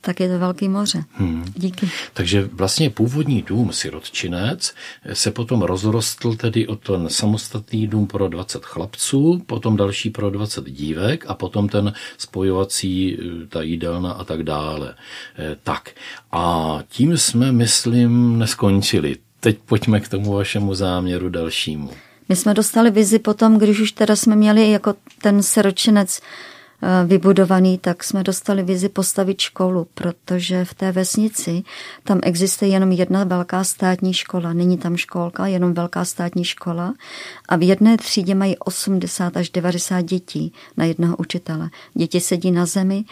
tak 0.00 0.20
je 0.20 0.28
to 0.28 0.38
velký 0.38 0.68
moře. 0.68 1.04
Hmm. 1.12 1.44
Díky. 1.56 1.90
Takže 2.12 2.48
vlastně 2.52 2.90
původní 2.90 3.42
dům 3.42 3.72
Sirotčinec 3.72 4.74
se 5.12 5.30
potom 5.30 5.62
rozrostl 5.62 6.34
tedy 6.34 6.66
o 6.66 6.76
ten 6.76 7.08
samostatný 7.08 7.86
dům 7.86 8.06
pro 8.06 8.28
20 8.28 8.64
chlapců, 8.64 9.42
potom 9.46 9.76
další 9.76 10.10
pro 10.10 10.30
20 10.30 10.64
dívek 10.64 11.24
a 11.28 11.34
potom 11.34 11.68
ten 11.68 11.92
spojovací, 12.18 13.18
ta 13.48 13.62
jídelna 13.62 14.12
a 14.12 14.24
tak 14.24 14.42
dále. 14.42 14.94
Eh, 15.38 15.56
tak 15.62 15.90
a 16.32 16.78
tím 16.88 17.18
jsme, 17.18 17.52
myslím, 17.52 18.38
neskončili 18.38 19.16
teď 19.40 19.58
pojďme 19.66 20.00
k 20.00 20.08
tomu 20.08 20.32
vašemu 20.32 20.74
záměru 20.74 21.28
dalšímu. 21.28 21.90
My 22.28 22.36
jsme 22.36 22.54
dostali 22.54 22.90
vizi 22.90 23.18
potom, 23.18 23.58
když 23.58 23.80
už 23.80 23.92
teda 23.92 24.16
jsme 24.16 24.36
měli 24.36 24.70
jako 24.70 24.94
ten 25.22 25.42
seročinec 25.42 26.20
eh, 26.82 27.06
vybudovaný, 27.06 27.78
tak 27.78 28.04
jsme 28.04 28.22
dostali 28.22 28.62
vizi 28.62 28.88
postavit 28.88 29.40
školu, 29.40 29.86
protože 29.94 30.64
v 30.64 30.74
té 30.74 30.92
vesnici 30.92 31.62
tam 32.04 32.20
existuje 32.22 32.70
jenom 32.70 32.92
jedna 32.92 33.24
velká 33.24 33.64
státní 33.64 34.14
škola. 34.14 34.52
Není 34.52 34.78
tam 34.78 34.96
školka, 34.96 35.46
jenom 35.46 35.74
velká 35.74 36.04
státní 36.04 36.44
škola 36.44 36.94
a 37.48 37.56
v 37.56 37.62
jedné 37.62 37.96
třídě 37.96 38.34
mají 38.34 38.58
80 38.58 39.36
až 39.36 39.50
90 39.50 40.00
dětí 40.00 40.52
na 40.76 40.84
jednoho 40.84 41.16
učitele. 41.16 41.70
Děti 41.94 42.20
sedí 42.20 42.50
na 42.50 42.66
zemi 42.66 43.04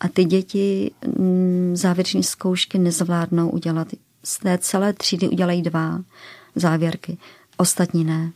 a 0.00 0.08
ty 0.08 0.24
děti 0.24 0.90
mm, 1.18 1.72
závěreční 1.76 2.22
zkoušky 2.22 2.78
nezvládnou 2.78 3.50
udělat 3.50 3.88
z 4.24 4.38
té 4.38 4.58
celé 4.58 4.92
třídy 4.92 5.28
udělají 5.28 5.62
dva 5.62 6.00
závěrky, 6.54 7.18
ostatní 7.56 8.04
ne. 8.04 8.32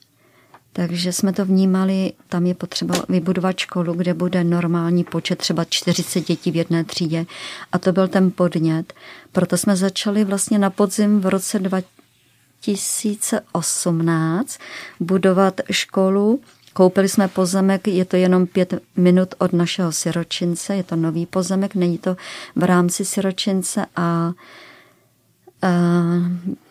Takže 0.76 1.12
jsme 1.12 1.32
to 1.32 1.44
vnímali, 1.44 2.12
tam 2.28 2.46
je 2.46 2.54
potřeba 2.54 2.94
vybudovat 3.08 3.58
školu, 3.58 3.94
kde 3.94 4.14
bude 4.14 4.44
normální 4.44 5.04
počet 5.04 5.38
třeba 5.38 5.64
40 5.64 6.20
dětí 6.20 6.50
v 6.50 6.56
jedné 6.56 6.84
třídě. 6.84 7.26
A 7.72 7.78
to 7.78 7.92
byl 7.92 8.08
ten 8.08 8.30
podnět. 8.30 8.92
Proto 9.32 9.56
jsme 9.56 9.76
začali 9.76 10.24
vlastně 10.24 10.58
na 10.58 10.70
podzim 10.70 11.20
v 11.20 11.26
roce 11.26 11.58
2018 11.58 14.58
budovat 15.00 15.60
školu. 15.70 16.40
Koupili 16.72 17.08
jsme 17.08 17.28
pozemek, 17.28 17.88
je 17.88 18.04
to 18.04 18.16
jenom 18.16 18.46
pět 18.46 18.74
minut 18.96 19.34
od 19.38 19.52
našeho 19.52 19.92
siročince, 19.92 20.76
je 20.76 20.82
to 20.82 20.96
nový 20.96 21.26
pozemek, 21.26 21.74
není 21.74 21.98
to 21.98 22.16
v 22.56 22.64
rámci 22.64 23.04
siročince 23.04 23.86
a, 23.96 24.02
a 24.02 24.32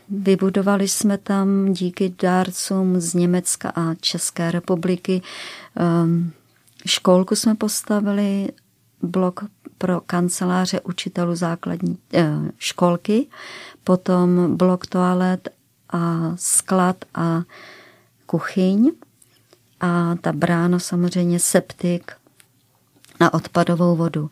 Vybudovali 0.09 0.87
jsme 0.87 1.17
tam 1.17 1.73
díky 1.73 2.13
dárcům 2.21 3.01
z 3.01 3.13
Německa 3.13 3.69
a 3.75 3.95
České 3.95 4.51
republiky. 4.51 5.21
Ehm, 5.75 6.31
školku 6.85 7.35
jsme 7.35 7.55
postavili, 7.55 8.49
blok 9.01 9.45
pro 9.77 10.01
kanceláře 10.01 10.81
učitelů 10.81 11.35
základní 11.35 11.97
eh, 12.13 12.33
školky, 12.57 13.27
potom 13.83 14.57
blok 14.57 14.85
toalet 14.85 15.49
a 15.89 16.31
sklad 16.35 17.05
a 17.15 17.41
kuchyň 18.25 18.91
a 19.79 20.15
ta 20.21 20.31
brána 20.31 20.79
samozřejmě 20.79 21.39
septik 21.39 22.11
na 23.19 23.33
odpadovou 23.33 23.95
vodu. 23.95 24.29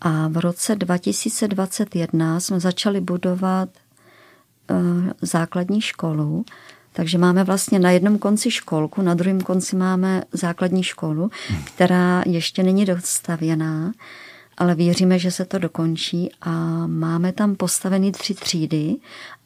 A 0.00 0.28
v 0.28 0.36
roce 0.36 0.76
2021 0.76 2.40
jsme 2.40 2.60
začali 2.60 3.00
budovat 3.00 3.68
Eh, 4.70 5.12
základní 5.22 5.80
školu, 5.80 6.44
takže 6.92 7.18
máme 7.18 7.44
vlastně 7.44 7.78
na 7.78 7.90
jednom 7.90 8.18
konci 8.18 8.50
školku, 8.50 9.02
na 9.02 9.14
druhém 9.14 9.40
konci 9.40 9.76
máme 9.76 10.22
základní 10.32 10.82
školu, 10.82 11.30
která 11.64 12.22
ještě 12.26 12.62
není 12.62 12.84
dostavěná, 12.84 13.92
ale 14.58 14.74
věříme, 14.74 15.18
že 15.18 15.30
se 15.30 15.44
to 15.44 15.58
dokončí 15.58 16.30
a 16.40 16.50
máme 16.86 17.32
tam 17.32 17.56
postavený 17.56 18.12
tři 18.12 18.34
třídy 18.34 18.96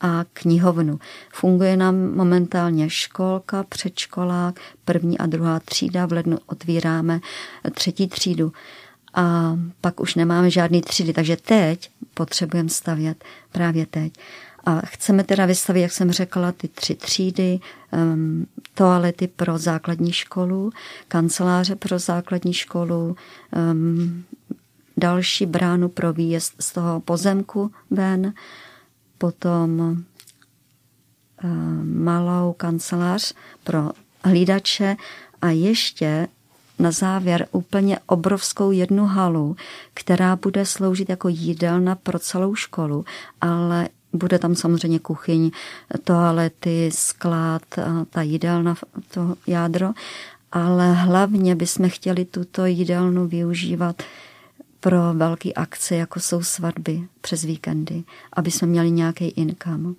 a 0.00 0.24
knihovnu. 0.32 0.98
Funguje 1.32 1.76
nám 1.76 2.14
momentálně 2.14 2.90
školka, 2.90 3.62
předškolák, 3.62 4.60
první 4.84 5.18
a 5.18 5.26
druhá 5.26 5.60
třída, 5.60 6.06
v 6.06 6.12
lednu 6.12 6.38
otvíráme 6.46 7.20
třetí 7.74 8.08
třídu 8.08 8.52
a 9.14 9.56
pak 9.80 10.00
už 10.00 10.14
nemáme 10.14 10.50
žádný 10.50 10.82
třídy, 10.82 11.12
takže 11.12 11.36
teď 11.36 11.90
potřebujeme 12.14 12.68
stavět 12.68 13.24
právě 13.52 13.86
teď. 13.86 14.12
A 14.64 14.80
chceme 14.86 15.24
teda 15.24 15.46
vystavit, 15.46 15.80
jak 15.80 15.92
jsem 15.92 16.12
řekla, 16.12 16.52
ty 16.52 16.68
tři 16.68 16.94
třídy, 16.94 17.60
um, 17.92 18.46
toalety 18.74 19.28
pro 19.28 19.58
základní 19.58 20.12
školu, 20.12 20.70
kanceláře 21.08 21.76
pro 21.76 21.98
základní 21.98 22.52
školu, 22.52 23.16
um, 23.72 24.24
další 24.96 25.46
bránu 25.46 25.88
pro 25.88 26.12
výjezd 26.12 26.62
z 26.62 26.72
toho 26.72 27.00
pozemku 27.00 27.72
ven, 27.90 28.34
potom 29.18 29.80
um, 29.80 30.04
malou 32.04 32.52
kancelář 32.52 33.34
pro 33.64 33.90
hlídače 34.24 34.96
a 35.42 35.50
ještě 35.50 36.28
na 36.78 36.90
závěr 36.90 37.46
úplně 37.52 37.98
obrovskou 38.06 38.70
jednu 38.70 39.06
halu, 39.06 39.56
která 39.94 40.36
bude 40.36 40.66
sloužit 40.66 41.08
jako 41.08 41.28
jídelna 41.28 41.94
pro 41.94 42.18
celou 42.18 42.54
školu, 42.54 43.04
ale 43.40 43.88
bude 44.12 44.38
tam 44.38 44.54
samozřejmě 44.54 44.98
kuchyň, 44.98 45.50
toalety, 46.04 46.90
sklad, 46.94 47.62
ta 48.10 48.22
jídelna, 48.22 48.74
to 49.10 49.34
jádro, 49.46 49.92
ale 50.52 50.92
hlavně 50.92 51.54
bychom 51.54 51.90
chtěli 51.90 52.24
tuto 52.24 52.66
jídelnu 52.66 53.28
využívat 53.28 54.02
pro 54.80 55.14
velké 55.14 55.52
akce, 55.52 55.96
jako 55.96 56.20
jsou 56.20 56.42
svatby 56.42 57.02
přes 57.20 57.42
víkendy, 57.44 58.04
aby 58.32 58.50
jsme 58.50 58.68
měli 58.68 58.90
nějaký 58.90 59.28
income. 59.28 59.94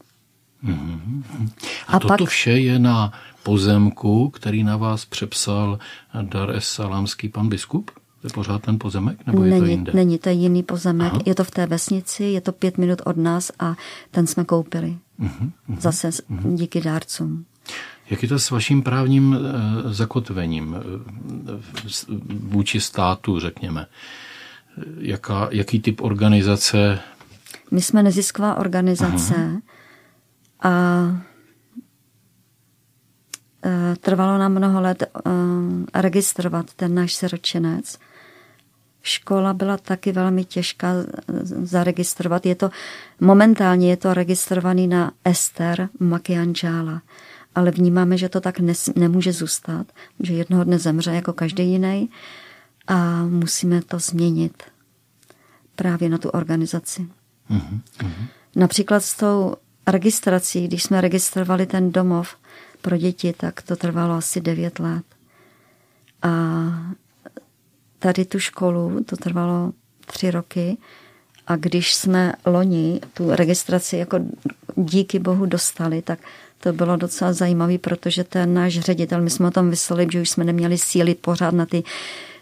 Mm-hmm. 0.63 1.49
A, 1.87 1.95
a 1.95 1.99
toto 1.99 2.17
pak, 2.17 2.29
vše 2.29 2.51
je 2.51 2.79
na 2.79 3.13
pozemku, 3.43 4.29
který 4.29 4.63
na 4.63 4.77
vás 4.77 5.05
přepsal 5.05 5.79
Dar 6.21 6.51
es 6.51 6.65
Salámský 6.67 7.29
pan 7.29 7.49
biskup? 7.49 7.91
To 8.21 8.27
je 8.27 8.33
pořád 8.33 8.61
ten 8.61 8.79
pozemek, 8.79 9.27
nebo 9.27 9.39
není, 9.39 9.53
je 9.55 9.59
to 9.59 9.65
jinde? 9.65 9.91
Není, 9.95 10.17
to 10.17 10.29
je 10.29 10.35
jiný 10.35 10.63
pozemek. 10.63 11.11
Aha. 11.13 11.21
Je 11.25 11.35
to 11.35 11.43
v 11.43 11.51
té 11.51 11.65
vesnici, 11.65 12.23
je 12.23 12.41
to 12.41 12.51
pět 12.51 12.77
minut 12.77 13.01
od 13.05 13.17
nás 13.17 13.51
a 13.59 13.75
ten 14.11 14.27
jsme 14.27 14.43
koupili. 14.43 14.97
Uh-huh, 15.21 15.51
uh-huh, 15.69 15.79
Zase 15.79 16.09
uh-huh. 16.09 16.55
díky 16.55 16.81
dárcům. 16.81 17.45
Jak 18.09 18.23
je 18.23 18.29
to 18.29 18.39
s 18.39 18.51
vaším 18.51 18.83
právním 18.83 19.33
e, 19.35 19.93
zakotvením 19.93 20.75
e, 20.75 20.79
vůči 22.39 22.81
státu, 22.81 23.39
řekněme? 23.39 23.85
Jaká, 24.97 25.47
jaký 25.51 25.79
typ 25.79 26.01
organizace? 26.01 26.99
My 27.71 27.81
jsme 27.81 28.03
nezisková 28.03 28.55
organizace. 28.55 29.61
A 30.63 30.71
e, 33.65 33.95
trvalo 33.95 34.37
nám 34.37 34.51
mnoho 34.51 34.81
let 34.81 35.03
e, 35.03 35.07
registrovat 36.01 36.73
ten 36.73 36.95
náš 36.95 37.13
siročinec 37.13 37.99
škola 39.03 39.53
byla 39.53 39.77
taky 39.77 40.11
velmi 40.11 40.45
těžká 40.45 40.93
zaregistrovat. 41.63 42.45
Je 42.45 42.55
to, 42.55 42.69
momentálně 43.19 43.89
je 43.89 43.97
to 43.97 44.13
registrovaný 44.13 44.87
na 44.87 45.11
Ester 45.23 45.89
Makianjala, 45.99 47.01
ale 47.55 47.71
vnímáme, 47.71 48.17
že 48.17 48.29
to 48.29 48.41
tak 48.41 48.59
nes, 48.59 48.89
nemůže 48.95 49.33
zůstat, 49.33 49.87
že 50.19 50.33
jednoho 50.33 50.63
dne 50.63 50.79
zemře 50.79 51.11
jako 51.11 51.33
každý 51.33 51.71
jiný 51.71 52.09
a 52.87 53.23
musíme 53.23 53.81
to 53.81 53.99
změnit 53.99 54.63
právě 55.75 56.09
na 56.09 56.17
tu 56.17 56.29
organizaci. 56.29 57.07
Uh-huh, 57.51 57.79
uh-huh. 57.99 58.27
Například 58.55 58.99
s 58.99 59.17
tou 59.17 59.55
registrací, 59.87 60.67
když 60.67 60.83
jsme 60.83 61.01
registrovali 61.01 61.65
ten 61.65 61.91
domov 61.91 62.35
pro 62.81 62.97
děti, 62.97 63.33
tak 63.37 63.61
to 63.61 63.75
trvalo 63.75 64.13
asi 64.13 64.41
9 64.41 64.79
let. 64.79 65.03
A 66.21 66.31
tady 67.99 68.25
tu 68.25 68.39
školu, 68.39 69.03
to 69.03 69.17
trvalo 69.17 69.71
tři 70.05 70.31
roky, 70.31 70.77
a 71.47 71.55
když 71.55 71.95
jsme 71.95 72.33
loni 72.45 73.01
tu 73.13 73.35
registraci 73.35 73.97
jako 73.97 74.19
díky 74.75 75.19
bohu 75.19 75.45
dostali, 75.45 76.01
tak 76.01 76.19
to 76.59 76.73
bylo 76.73 76.97
docela 76.97 77.33
zajímavé, 77.33 77.77
protože 77.77 78.23
ten 78.23 78.53
náš 78.53 78.79
ředitel, 78.79 79.21
my 79.21 79.29
jsme 79.29 79.47
o 79.47 79.51
tom 79.51 79.69
vyslali, 79.69 80.07
že 80.11 80.21
už 80.21 80.29
jsme 80.29 80.43
neměli 80.43 80.77
síly 80.77 81.15
pořád 81.15 81.53
na 81.53 81.65
ty 81.65 81.83
eh, 81.83 82.32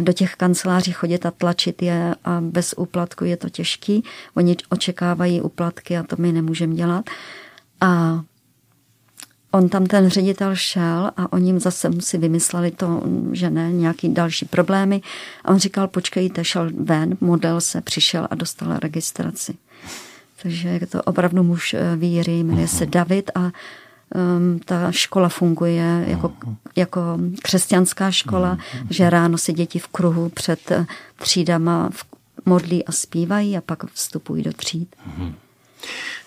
do 0.00 0.12
těch 0.12 0.34
kanceláří 0.34 0.92
chodit 0.92 1.26
a 1.26 1.30
tlačit 1.30 1.82
je 1.82 2.14
a 2.24 2.40
bez 2.40 2.74
úplatku 2.76 3.24
je 3.24 3.36
to 3.36 3.48
těžký. 3.48 4.04
Oni 4.34 4.56
očekávají 4.68 5.40
úplatky 5.40 5.98
a 5.98 6.02
to 6.02 6.16
my 6.18 6.32
nemůžeme 6.32 6.74
dělat. 6.74 7.10
A 7.80 8.20
on 9.50 9.68
tam 9.68 9.86
ten 9.86 10.08
ředitel 10.08 10.56
šel 10.56 11.10
a 11.16 11.32
oni 11.32 11.46
jim 11.46 11.60
zase 11.60 11.90
si 12.00 12.18
vymysleli 12.18 12.70
to, 12.70 13.02
že 13.32 13.50
ne, 13.50 13.72
nějaký 13.72 14.14
další 14.14 14.44
problémy. 14.44 15.00
A 15.44 15.48
on 15.48 15.58
říkal, 15.58 15.88
počkejte, 15.88 16.44
šel 16.44 16.70
ven, 16.74 17.16
model 17.20 17.60
se 17.60 17.80
přišel 17.80 18.28
a 18.30 18.34
dostal 18.34 18.78
registraci. 18.78 19.54
Takže 20.42 20.68
je 20.68 20.86
to 20.86 21.02
opravdu 21.02 21.42
muž 21.42 21.74
eh, 21.74 21.96
víry, 21.96 22.32
jmenuje 22.32 22.68
se 22.68 22.86
David 22.86 23.30
a 23.34 23.50
um, 24.14 24.58
ta 24.64 24.92
škola 24.92 25.28
funguje 25.28 26.04
jako, 26.06 26.32
jako 26.76 27.18
křesťanská 27.42 28.10
škola, 28.10 28.58
že 28.90 29.10
ráno 29.10 29.38
si 29.38 29.52
děti 29.52 29.78
v 29.78 29.86
kruhu 29.86 30.28
před 30.28 30.70
eh, 30.70 30.86
třídama 31.16 31.90
modlí 32.46 32.84
a 32.84 32.92
zpívají 32.92 33.56
a 33.56 33.60
pak 33.60 33.90
vstupují 33.92 34.42
do 34.42 34.52
tříd. 34.52 34.96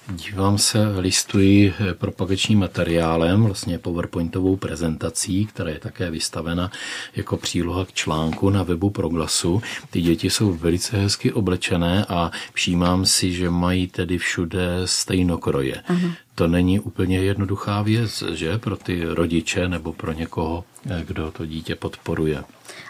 Dívám 0.07 0.57
se, 0.57 0.87
listuji 0.97 1.73
propagačním 1.93 2.59
materiálem, 2.59 3.43
vlastně 3.43 3.79
PowerPointovou 3.79 4.55
prezentací, 4.55 5.45
která 5.45 5.69
je 5.69 5.79
také 5.79 6.11
vystavena 6.11 6.71
jako 7.15 7.37
příloha 7.37 7.85
k 7.85 7.93
článku 7.93 8.49
na 8.49 8.63
webu 8.63 8.89
Proglasu. 8.89 9.61
Ty 9.89 10.01
děti 10.01 10.29
jsou 10.29 10.53
velice 10.53 10.97
hezky 10.97 11.33
oblečené 11.33 12.05
a 12.09 12.31
všímám 12.53 13.05
si, 13.05 13.33
že 13.33 13.49
mají 13.49 13.87
tedy 13.87 14.17
všude 14.17 14.67
stejnokroje. 14.85 15.81
Aha. 15.87 16.09
To 16.35 16.47
není 16.47 16.79
úplně 16.79 17.19
jednoduchá 17.19 17.81
věc, 17.81 18.23
že 18.33 18.57
pro 18.57 18.77
ty 18.77 19.03
rodiče 19.05 19.67
nebo 19.67 19.93
pro 19.93 20.11
někoho, 20.11 20.63
kdo 21.05 21.31
to 21.31 21.45
dítě 21.45 21.75
podporuje. 21.75 22.43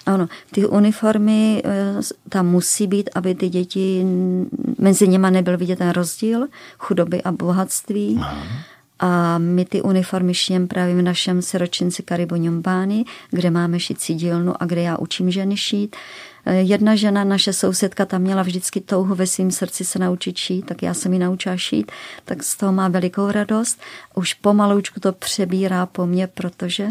Ano, 0.06 0.28
ty 0.52 0.66
uniformy 0.66 1.62
eh, 1.66 2.00
tam 2.30 2.48
musí 2.48 2.88
být, 2.88 3.10
aby 3.16 3.36
ty 3.36 3.50
děti, 3.50 4.06
mezi 4.78 5.08
něma 5.08 5.30
nebyl 5.30 5.58
vidět 5.58 5.76
ten 5.80 5.90
rozdíl 5.90 6.48
chudoby 6.78 7.22
a 7.22 7.32
bohatství. 7.32 8.18
Aha. 8.22 8.44
A 9.00 9.38
my 9.38 9.66
ty 9.66 9.82
uniformy 9.82 10.34
šijem 10.34 10.68
právě 10.68 10.96
v 10.96 11.02
našem 11.02 11.42
siročinci 11.42 12.04
Karibu 12.04 12.36
Nyombány, 12.36 13.06
kde 13.32 13.50
máme 13.52 13.80
šicí 13.80 14.16
dílnu 14.16 14.64
a 14.64 14.66
kde 14.66 14.82
já 14.82 14.98
učím 14.98 15.32
ženy 15.32 15.58
šít. 15.58 15.96
Jedna 16.46 16.96
žena, 16.96 17.24
naše 17.24 17.54
sousedka, 17.54 18.06
tam 18.06 18.22
měla 18.22 18.44
vždycky 18.44 18.82
touhu 18.82 19.16
ve 19.16 19.28
svém 19.28 19.52
srdci 19.52 19.86
se 19.86 20.00
naučit 20.00 20.38
šít, 20.38 20.66
tak 20.66 20.84
já 20.84 20.94
jsem 20.94 21.14
ji 21.14 21.20
naučila 21.20 21.58
šít, 21.58 21.92
tak 22.26 22.44
z 22.44 22.58
toho 22.58 22.72
má 22.72 22.88
velikou 22.88 23.32
radost. 23.32 23.82
Už 24.16 24.34
pomaloučku 24.34 25.00
to 25.00 25.12
přebírá 25.12 25.86
po 25.86 26.06
mně, 26.06 26.28
protože 26.28 26.88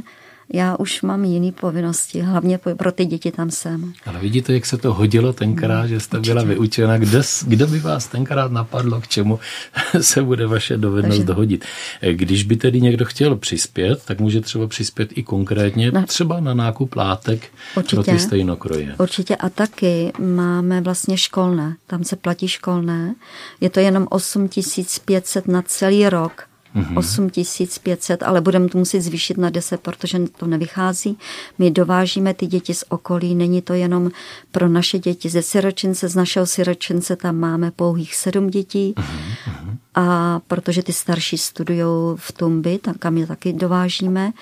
já 0.53 0.77
už 0.77 1.03
mám 1.03 1.25
jiné 1.25 1.53
povinnosti, 1.53 2.21
hlavně 2.21 2.59
pro 2.77 2.93
ty 2.93 3.05
děti 3.05 3.31
tam 3.31 3.51
jsem. 3.51 3.93
Ale 4.07 4.21
vidíte, 4.21 4.53
jak 4.53 4.67
se 4.67 4.79
to 4.79 4.95
hodilo 4.95 5.33
tenkrát, 5.33 5.87
že 5.87 6.01
jste 6.01 6.19
Určitě. 6.19 6.35
byla 6.35 6.45
vyučena. 6.45 6.99
Kdo, 6.99 7.23
kdo 7.47 7.67
by 7.67 7.79
vás 7.79 8.07
tenkrát 8.07 8.53
napadlo, 8.53 9.01
k 9.01 9.09
čemu 9.09 9.39
se 10.01 10.23
bude 10.23 10.47
vaše 10.47 10.77
dovednost 10.77 11.19
Takže... 11.19 11.27
dohodit? 11.27 11.65
Když 12.13 12.45
by 12.45 12.57
tedy 12.57 12.81
někdo 12.81 13.05
chtěl 13.05 13.37
přispět, 13.37 14.03
tak 14.05 14.21
může 14.21 14.41
třeba 14.41 14.67
přispět 14.67 15.11
i 15.15 15.23
konkrétně, 15.23 15.91
no. 15.91 16.07
třeba 16.07 16.41
na 16.41 16.55
nákup 16.55 16.97
látek 16.97 17.49
Určitě. 17.77 17.97
pro 17.97 18.13
ty 18.13 18.19
stejnokroje. 18.19 18.95
Určitě 18.99 19.37
a 19.37 19.49
taky 19.49 20.13
máme 20.19 20.81
vlastně 20.81 21.17
školné, 21.17 21.77
tam 21.87 22.05
se 22.05 22.17
platí 22.17 22.49
školné. 22.49 23.15
Je 23.61 23.71
to 23.71 23.81
jenom 23.81 24.07
8500 24.11 25.49
na 25.49 25.63
celý 25.63 26.09
rok 26.09 26.52
mm-hmm. 26.77 26.99
8500, 26.99 28.23
ale 28.23 28.41
budeme 28.41 28.69
to 28.69 28.79
muset 28.79 29.01
zvýšit 29.01 29.39
na 29.39 29.51
10, 29.51 29.81
protože 29.81 30.19
to 30.19 30.47
nevychází. 30.47 31.19
My 31.59 31.71
dovážíme 31.71 32.35
ty 32.35 32.47
děti 32.47 32.75
z 32.75 32.85
okolí, 32.89 33.35
není 33.35 33.63
to 33.63 33.75
jenom 33.75 34.11
pro 34.53 34.69
naše 34.69 34.99
děti 34.99 35.29
ze 35.29 35.43
siročince, 35.43 36.09
z 36.09 36.15
našeho 36.15 36.47
siročince 36.47 37.17
tam 37.17 37.37
máme 37.37 37.71
pouhých 37.71 38.15
sedm 38.15 38.51
dětí 38.51 38.95
mm-hmm. 38.97 39.77
a 39.95 40.41
protože 40.47 40.83
ty 40.83 40.93
starší 40.93 41.39
studují 41.39 42.17
v 42.17 42.33
Tumbi, 42.33 42.79
tam 42.79 42.95
kam 42.95 43.17
je 43.17 43.27
taky 43.27 43.53
dovážíme 43.53 44.33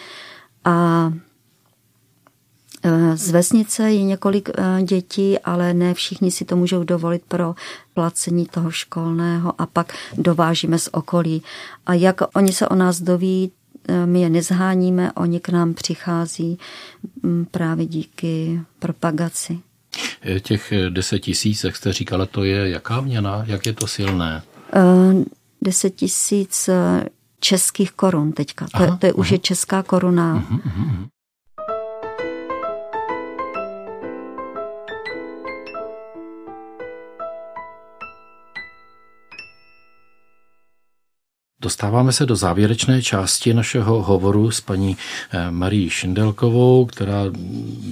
a 0.65 1.13
z 3.15 3.31
vesnice 3.31 3.93
je 3.93 4.03
několik 4.03 4.49
eh, 4.49 4.83
dětí, 4.83 5.39
ale 5.39 5.75
ne 5.75 5.95
všichni 5.95 6.31
si 6.31 6.45
to 6.45 6.57
můžou 6.57 6.85
dovolit 6.85 7.23
pro 7.29 7.55
placení 7.95 8.47
toho 8.47 8.71
školného 8.71 9.61
a 9.61 9.67
pak 9.67 9.95
dovážíme 10.19 10.79
z 10.79 10.89
okolí. 10.93 11.43
A 11.87 11.95
jak 11.95 12.37
oni 12.37 12.53
se 12.53 12.69
o 12.69 12.75
nás 12.75 13.01
doví, 13.01 13.53
eh, 13.89 14.07
my 14.07 14.21
je 14.21 14.31
nezháníme, 14.31 15.13
oni 15.13 15.41
k 15.41 15.49
nám 15.49 15.75
přichází 15.75 16.59
mm, 17.23 17.47
právě 17.51 17.87
díky 17.87 18.61
propagaci. 18.79 19.59
Těch 20.41 20.73
deset 20.89 21.19
tisíc, 21.19 21.65
jak 21.65 21.77
jste 21.77 21.93
říkala, 21.93 22.27
to 22.27 22.45
je 22.45 22.71
jaká 22.71 23.01
měna? 23.01 23.45
Jak 23.47 23.67
je 23.67 23.73
to 23.73 23.87
silné? 23.87 24.43
Eh, 24.73 25.25
deset 25.63 25.91
tisíc 25.91 26.71
českých 27.41 27.93
korun 27.93 28.33
teďka. 28.33 28.67
Aha, 28.73 28.87
to, 28.87 28.93
je, 28.93 28.99
to 28.99 29.07
je 29.07 29.13
aha. 29.13 29.19
už 29.19 29.31
je 29.31 29.39
česká 29.39 29.83
koruna. 29.83 30.33
Aha, 30.33 30.47
mhm, 30.51 30.61
aha, 30.65 30.85
aha. 30.89 31.07
Dostáváme 41.63 42.13
se 42.13 42.27
do 42.27 42.37
závěrečné 42.37 43.03
části 43.03 43.55
našeho 43.55 44.03
hovoru 44.03 44.51
s 44.51 44.61
paní 44.61 44.97
eh, 45.33 45.51
Marí 45.51 45.91
Šindelkovou, 45.91 46.87
která 46.87 47.23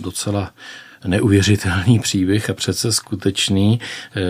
docela 0.01 0.51
neuvěřitelný 1.07 1.99
příběh 1.99 2.51
a 2.51 2.55
přece 2.55 2.93
skutečný 2.93 3.81
eh, 4.17 4.21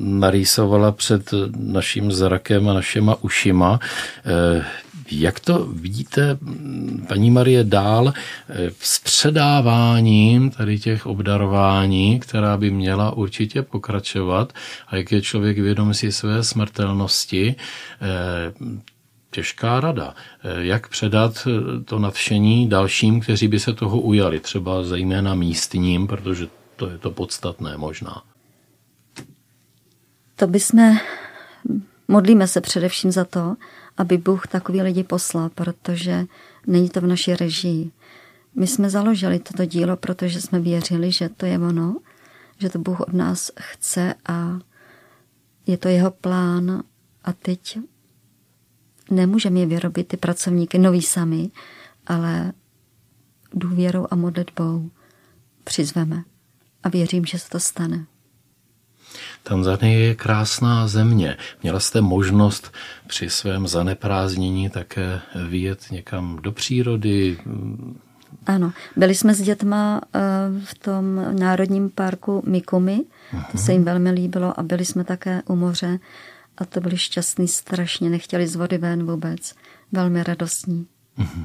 narýsovala 0.00 0.92
před 0.92 1.30
naším 1.56 2.12
zrakem 2.12 2.68
a 2.68 2.74
našima 2.74 3.16
ušima. 3.22 3.80
Jak 5.10 5.40
to 5.40 5.64
vidíte, 5.64 6.38
paní 7.08 7.30
Marie, 7.30 7.64
dál 7.64 8.12
eh, 8.48 8.70
s 8.80 8.98
předáváním 8.98 10.50
tady 10.50 10.78
těch 10.78 11.06
obdarování, 11.06 12.20
která 12.20 12.56
by 12.56 12.70
měla 12.70 13.12
určitě 13.12 13.62
pokračovat 13.62 14.52
a 14.86 14.96
jak 14.96 15.12
je 15.12 15.22
člověk 15.22 15.58
vědom 15.58 15.94
si 15.94 16.12
své 16.12 16.44
smrtelnosti, 16.44 17.54
eh, 18.02 18.52
těžká 19.30 19.80
rada. 19.80 20.14
Eh, 20.44 20.64
jak 20.66 20.88
předat 20.88 21.48
to 21.84 21.98
nadšení 21.98 22.68
dalším, 22.68 23.20
kteří 23.20 23.48
by 23.48 23.60
se 23.60 23.72
toho 23.72 24.00
ujali, 24.00 24.40
třeba 24.40 24.82
zejména 24.82 25.34
místním, 25.34 26.06
protože 26.06 26.48
to 26.76 26.90
je 26.90 26.98
to 26.98 27.10
podstatné 27.10 27.76
možná. 27.76 28.22
To 30.36 30.46
bychom, 30.46 30.96
modlíme 32.08 32.48
se 32.48 32.60
především 32.60 33.12
za 33.12 33.24
to, 33.24 33.56
aby 33.96 34.18
Bůh 34.18 34.46
takový 34.46 34.82
lidi 34.82 35.04
poslal, 35.04 35.48
protože 35.48 36.26
není 36.66 36.88
to 36.88 37.00
v 37.00 37.06
naší 37.06 37.34
režii. 37.34 37.90
My 38.54 38.66
jsme 38.66 38.90
založili 38.90 39.38
toto 39.38 39.64
dílo, 39.64 39.96
protože 39.96 40.40
jsme 40.40 40.60
věřili, 40.60 41.12
že 41.12 41.28
to 41.28 41.46
je 41.46 41.58
ono, 41.58 41.96
že 42.58 42.68
to 42.68 42.78
Bůh 42.78 43.00
od 43.00 43.12
nás 43.12 43.50
chce 43.60 44.14
a 44.28 44.58
je 45.66 45.78
to 45.78 45.88
jeho 45.88 46.10
plán 46.10 46.82
a 47.24 47.32
teď 47.32 47.78
nemůžeme 49.10 49.60
je 49.60 49.66
vyrobit 49.66 50.08
ty 50.08 50.16
pracovníky 50.16 50.78
nový 50.78 51.02
sami, 51.02 51.50
ale 52.06 52.52
důvěrou 53.54 54.06
a 54.10 54.16
modlitbou 54.16 54.90
přizveme 55.64 56.24
a 56.82 56.88
věřím, 56.88 57.24
že 57.24 57.38
se 57.38 57.50
to 57.50 57.60
stane. 57.60 58.06
Tanzanie 59.48 59.98
je 59.98 60.14
krásná 60.14 60.88
země. 60.88 61.36
Měla 61.62 61.80
jste 61.80 62.00
možnost 62.00 62.72
při 63.06 63.30
svém 63.30 63.68
zaneprázdnění 63.68 64.70
také 64.70 65.20
vyjet 65.48 65.90
někam 65.90 66.38
do 66.42 66.52
přírody? 66.52 67.38
Ano, 68.46 68.72
byli 68.96 69.14
jsme 69.14 69.34
s 69.34 69.42
dětma 69.42 70.00
eh, 70.14 70.20
v 70.64 70.78
tom 70.78 71.38
národním 71.38 71.90
parku 71.90 72.42
Mikumi, 72.46 73.00
to 73.52 73.58
se 73.58 73.72
jim 73.72 73.84
velmi 73.84 74.10
líbilo 74.10 74.60
a 74.60 74.62
byli 74.62 74.84
jsme 74.84 75.04
také 75.04 75.42
u 75.46 75.56
moře 75.56 75.98
a 76.58 76.64
to 76.64 76.80
byli 76.80 76.98
šťastní 76.98 77.48
strašně, 77.48 78.10
nechtěli 78.10 78.46
z 78.46 78.56
vody 78.56 78.78
ven 78.78 79.06
vůbec, 79.06 79.54
velmi 79.92 80.22
radostní. 80.22 80.86
Uh-huh. 81.18 81.44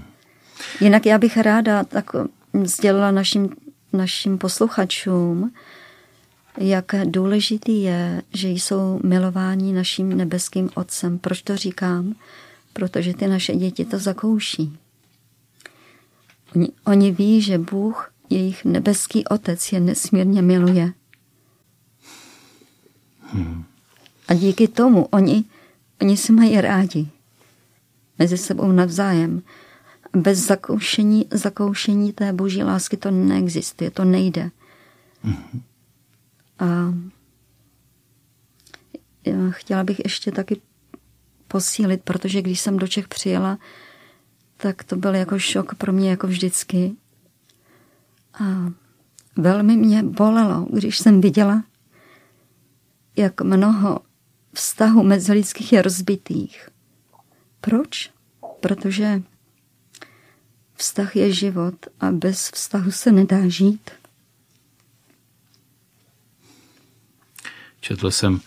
Jinak 0.80 1.06
já 1.06 1.18
bych 1.18 1.38
ráda 1.38 1.84
tak 1.84 2.06
sdělila 2.64 3.12
našim, 3.12 3.50
našim 3.94 4.38
posluchačům, 4.38 5.52
jak 6.58 6.86
důležitý 7.06 7.82
je, 7.82 8.22
že 8.34 8.50
jsou 8.50 9.00
milováni 9.04 9.74
naším 9.74 10.18
nebeským 10.18 10.70
Otcem. 10.76 11.20
Proč 11.20 11.42
to 11.42 11.58
říkám? 11.58 12.16
Protože 12.74 13.14
ty 13.14 13.28
naše 13.28 13.56
děti 13.56 13.86
to 13.86 14.00
zakouší. 14.00 14.78
Oni, 16.56 16.70
oni 16.86 17.12
ví, 17.12 17.42
že 17.42 17.58
Bůh, 17.58 18.12
jejich 18.30 18.66
nebeský 18.66 19.26
Otec, 19.26 19.72
je 19.72 19.80
nesmírně 19.80 20.42
miluje. 20.42 20.94
Hmm. 23.20 23.64
A 24.28 24.34
díky 24.34 24.68
tomu 24.68 25.06
oni, 25.06 25.44
oni 26.02 26.18
se 26.18 26.34
mají 26.34 26.62
rádi. 26.62 27.08
Mezi 28.20 28.38
sebou 28.38 28.72
navzájem. 28.72 29.42
Bez 30.16 30.40
zakoušení, 30.40 31.26
zakoušení 31.32 32.14
té 32.14 32.34
boží 32.34 32.64
lásky 32.64 32.98
to 32.98 33.12
neexistuje, 33.12 33.92
to 33.92 34.06
nejde. 34.06 34.52
Hmm. 35.24 35.62
A 36.62 36.94
chtěla 39.50 39.84
bych 39.84 40.00
ještě 40.04 40.32
taky 40.32 40.62
posílit, 41.48 42.02
protože 42.04 42.42
když 42.42 42.60
jsem 42.60 42.78
do 42.78 42.88
Čech 42.88 43.08
přijela, 43.08 43.60
tak 44.58 44.84
to 44.84 44.96
byl 44.96 45.16
jako 45.16 45.40
šok 45.40 45.76
pro 45.76 45.94
mě 45.94 46.10
jako 46.10 46.28
vždycky. 46.28 46.96
A 48.34 48.72
velmi 49.38 49.78
mě 49.78 50.04
bolelo, 50.04 50.68
když 50.74 50.98
jsem 50.98 51.22
viděla, 51.22 51.64
jak 53.16 53.42
mnoho 53.42 54.00
vztahů 54.54 55.04
mezilidských 55.04 55.74
je 55.74 55.82
rozbitých. 55.82 56.70
Proč? 57.62 58.12
Protože 58.60 59.22
vztah 60.74 61.16
je 61.16 61.34
život 61.34 61.76
a 62.00 62.12
bez 62.12 62.50
vztahu 62.50 62.92
se 62.92 63.12
nedá 63.12 63.48
žít. 63.48 63.92
Četl 67.82 68.12
jsem, 68.12 68.40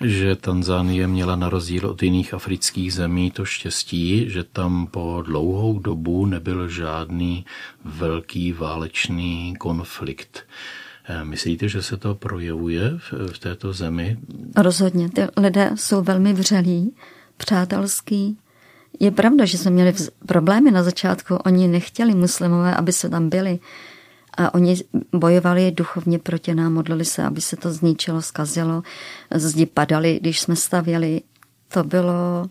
že 0.00 0.36
Tanzánie 0.36 1.06
měla 1.06 1.36
na 1.36 1.48
rozdíl 1.48 1.86
od 1.86 2.02
jiných 2.02 2.34
afrických 2.34 2.94
zemí 2.94 3.30
to 3.30 3.44
štěstí, 3.44 4.30
že 4.30 4.44
tam 4.44 4.86
po 4.86 5.22
dlouhou 5.26 5.78
dobu 5.78 6.26
nebyl 6.26 6.68
žádný 6.68 7.44
velký 7.84 8.52
válečný 8.52 9.54
konflikt. 9.58 10.44
Eh, 11.08 11.24
myslíte, 11.24 11.68
že 11.68 11.82
se 11.82 11.96
to 11.96 12.14
projevuje 12.14 12.98
v, 13.32 13.38
této 13.38 13.72
zemi? 13.72 14.18
Rozhodně. 14.56 15.10
Ty 15.10 15.22
lidé 15.36 15.70
jsou 15.74 16.02
velmi 16.02 16.32
vřelí, 16.32 16.94
přátelský. 17.36 18.38
Je 19.00 19.10
pravda, 19.10 19.44
že 19.44 19.58
jsme 19.58 19.70
měli 19.70 19.94
problémy 20.26 20.70
na 20.70 20.82
začátku. 20.82 21.34
Oni 21.34 21.68
nechtěli 21.68 22.14
muslimové, 22.14 22.74
aby 22.74 22.92
se 22.92 23.08
tam 23.08 23.28
byli. 23.28 23.58
A 24.36 24.54
oni 24.54 24.76
bojovali 25.12 25.72
duchovně 25.72 26.18
proti 26.18 26.54
nám, 26.54 26.72
modlili 26.72 27.04
se, 27.04 27.22
aby 27.22 27.40
se 27.40 27.56
to 27.56 27.72
zničilo, 27.72 28.22
zkazilo. 28.22 28.82
Zdi 29.34 29.66
padaly, 29.66 30.18
když 30.20 30.40
jsme 30.40 30.56
stavěli. 30.56 31.20
To 31.68 31.84
bylo 31.84 32.48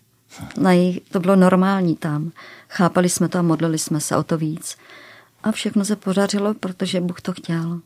Na 0.58 0.72
jejich, 0.72 1.00
to 1.00 1.20
bylo 1.20 1.36
normální 1.36 1.96
tam. 1.96 2.32
Chápali 2.70 3.10
jsme 3.10 3.30
to 3.30 3.40
a 3.40 3.42
modlili 3.42 3.78
jsme 3.78 4.00
se 4.00 4.16
o 4.16 4.24
to 4.24 4.38
víc. 4.38 4.78
A 5.44 5.52
všechno 5.52 5.86
se 5.86 5.96
podařilo, 5.96 6.54
protože 6.54 7.02
Bůh 7.02 7.22
to 7.22 7.34
chtěl. 7.34 7.82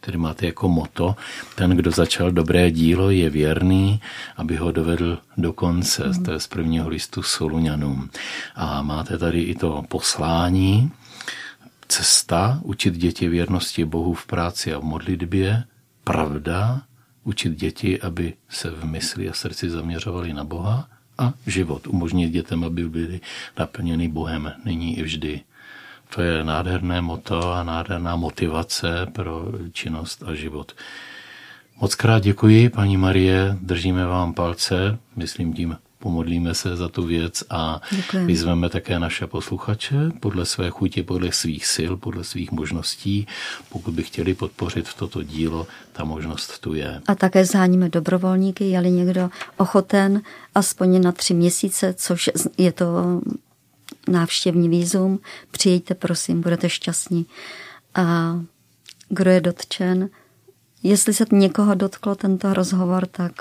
Tedy 0.00 0.18
máte 0.18 0.46
jako 0.46 0.68
moto, 0.68 1.16
ten, 1.54 1.70
kdo 1.70 1.90
začal 1.90 2.30
dobré 2.30 2.70
dílo, 2.70 3.10
je 3.10 3.30
věrný, 3.30 4.00
aby 4.36 4.56
ho 4.56 4.72
dovedl 4.72 5.18
do 5.36 5.52
konce. 5.52 6.02
To 6.24 6.32
je 6.32 6.40
z 6.40 6.46
prvního 6.46 6.88
listu 6.88 7.22
Soluňanům. 7.22 8.10
A 8.54 8.82
máte 8.82 9.18
tady 9.18 9.40
i 9.42 9.54
to 9.54 9.82
poslání, 9.88 10.92
cesta, 11.88 12.60
učit 12.62 12.94
děti 12.94 13.28
věrnosti 13.28 13.84
Bohu 13.84 14.14
v 14.14 14.26
práci 14.26 14.74
a 14.74 14.78
v 14.78 14.84
modlitbě, 14.84 15.64
pravda, 16.04 16.82
učit 17.24 17.56
děti, 17.56 18.00
aby 18.00 18.34
se 18.48 18.70
v 18.70 18.84
mysli 18.84 19.30
a 19.30 19.32
srdci 19.32 19.70
zaměřovali 19.70 20.32
na 20.32 20.44
Boha 20.44 20.88
a 21.18 21.32
život. 21.46 21.86
Umožnit 21.86 22.32
dětem, 22.32 22.64
aby 22.64 22.88
byli 22.88 23.20
naplněni 23.58 24.08
Bohem 24.08 24.52
nyní 24.64 24.98
i 24.98 25.02
vždy. 25.02 25.40
To 26.14 26.22
je 26.22 26.44
nádherné 26.44 27.00
moto 27.00 27.52
a 27.52 27.62
nádherná 27.62 28.16
motivace 28.16 29.06
pro 29.12 29.52
činnost 29.72 30.22
a 30.26 30.34
život. 30.34 30.72
Moc 31.80 31.94
krát 31.94 32.22
děkuji, 32.22 32.68
paní 32.68 32.96
Marie, 32.96 33.56
držíme 33.60 34.06
vám 34.06 34.34
palce, 34.34 34.98
myslím 35.16 35.52
tím 35.52 35.76
pomodlíme 35.98 36.54
se 36.54 36.76
za 36.76 36.88
tu 36.88 37.02
věc 37.02 37.44
a 37.50 37.80
Děkujeme. 37.90 38.26
vyzveme 38.26 38.68
také 38.68 38.98
naše 38.98 39.26
posluchače 39.26 40.10
podle 40.20 40.46
své 40.46 40.70
chuti, 40.70 41.02
podle 41.02 41.32
svých 41.32 41.66
sil, 41.74 41.92
podle 41.96 42.24
svých 42.24 42.52
možností. 42.52 43.26
Pokud 43.68 43.94
by 43.94 44.02
chtěli 44.02 44.34
podpořit 44.34 44.94
toto 44.94 45.22
dílo, 45.22 45.66
ta 45.92 46.04
možnost 46.04 46.58
tu 46.58 46.74
je. 46.74 47.00
A 47.06 47.14
také 47.14 47.44
zháníme 47.44 47.88
dobrovolníky, 47.88 48.64
je-li 48.64 48.90
někdo 48.90 49.30
ochoten 49.56 50.22
aspoň 50.54 51.02
na 51.02 51.12
tři 51.12 51.34
měsíce, 51.34 51.94
což 51.94 52.30
je 52.58 52.72
to 52.72 53.20
návštěvní 54.08 54.68
výzum, 54.68 55.20
přijďte 55.50 55.94
prosím, 55.94 56.40
budete 56.40 56.68
šťastní. 56.68 57.26
A 57.94 58.36
kdo 59.08 59.30
je 59.30 59.40
dotčen, 59.40 60.08
jestli 60.82 61.14
se 61.14 61.24
někoho 61.32 61.74
dotklo 61.74 62.14
tento 62.14 62.54
rozhovor, 62.54 63.06
tak 63.06 63.32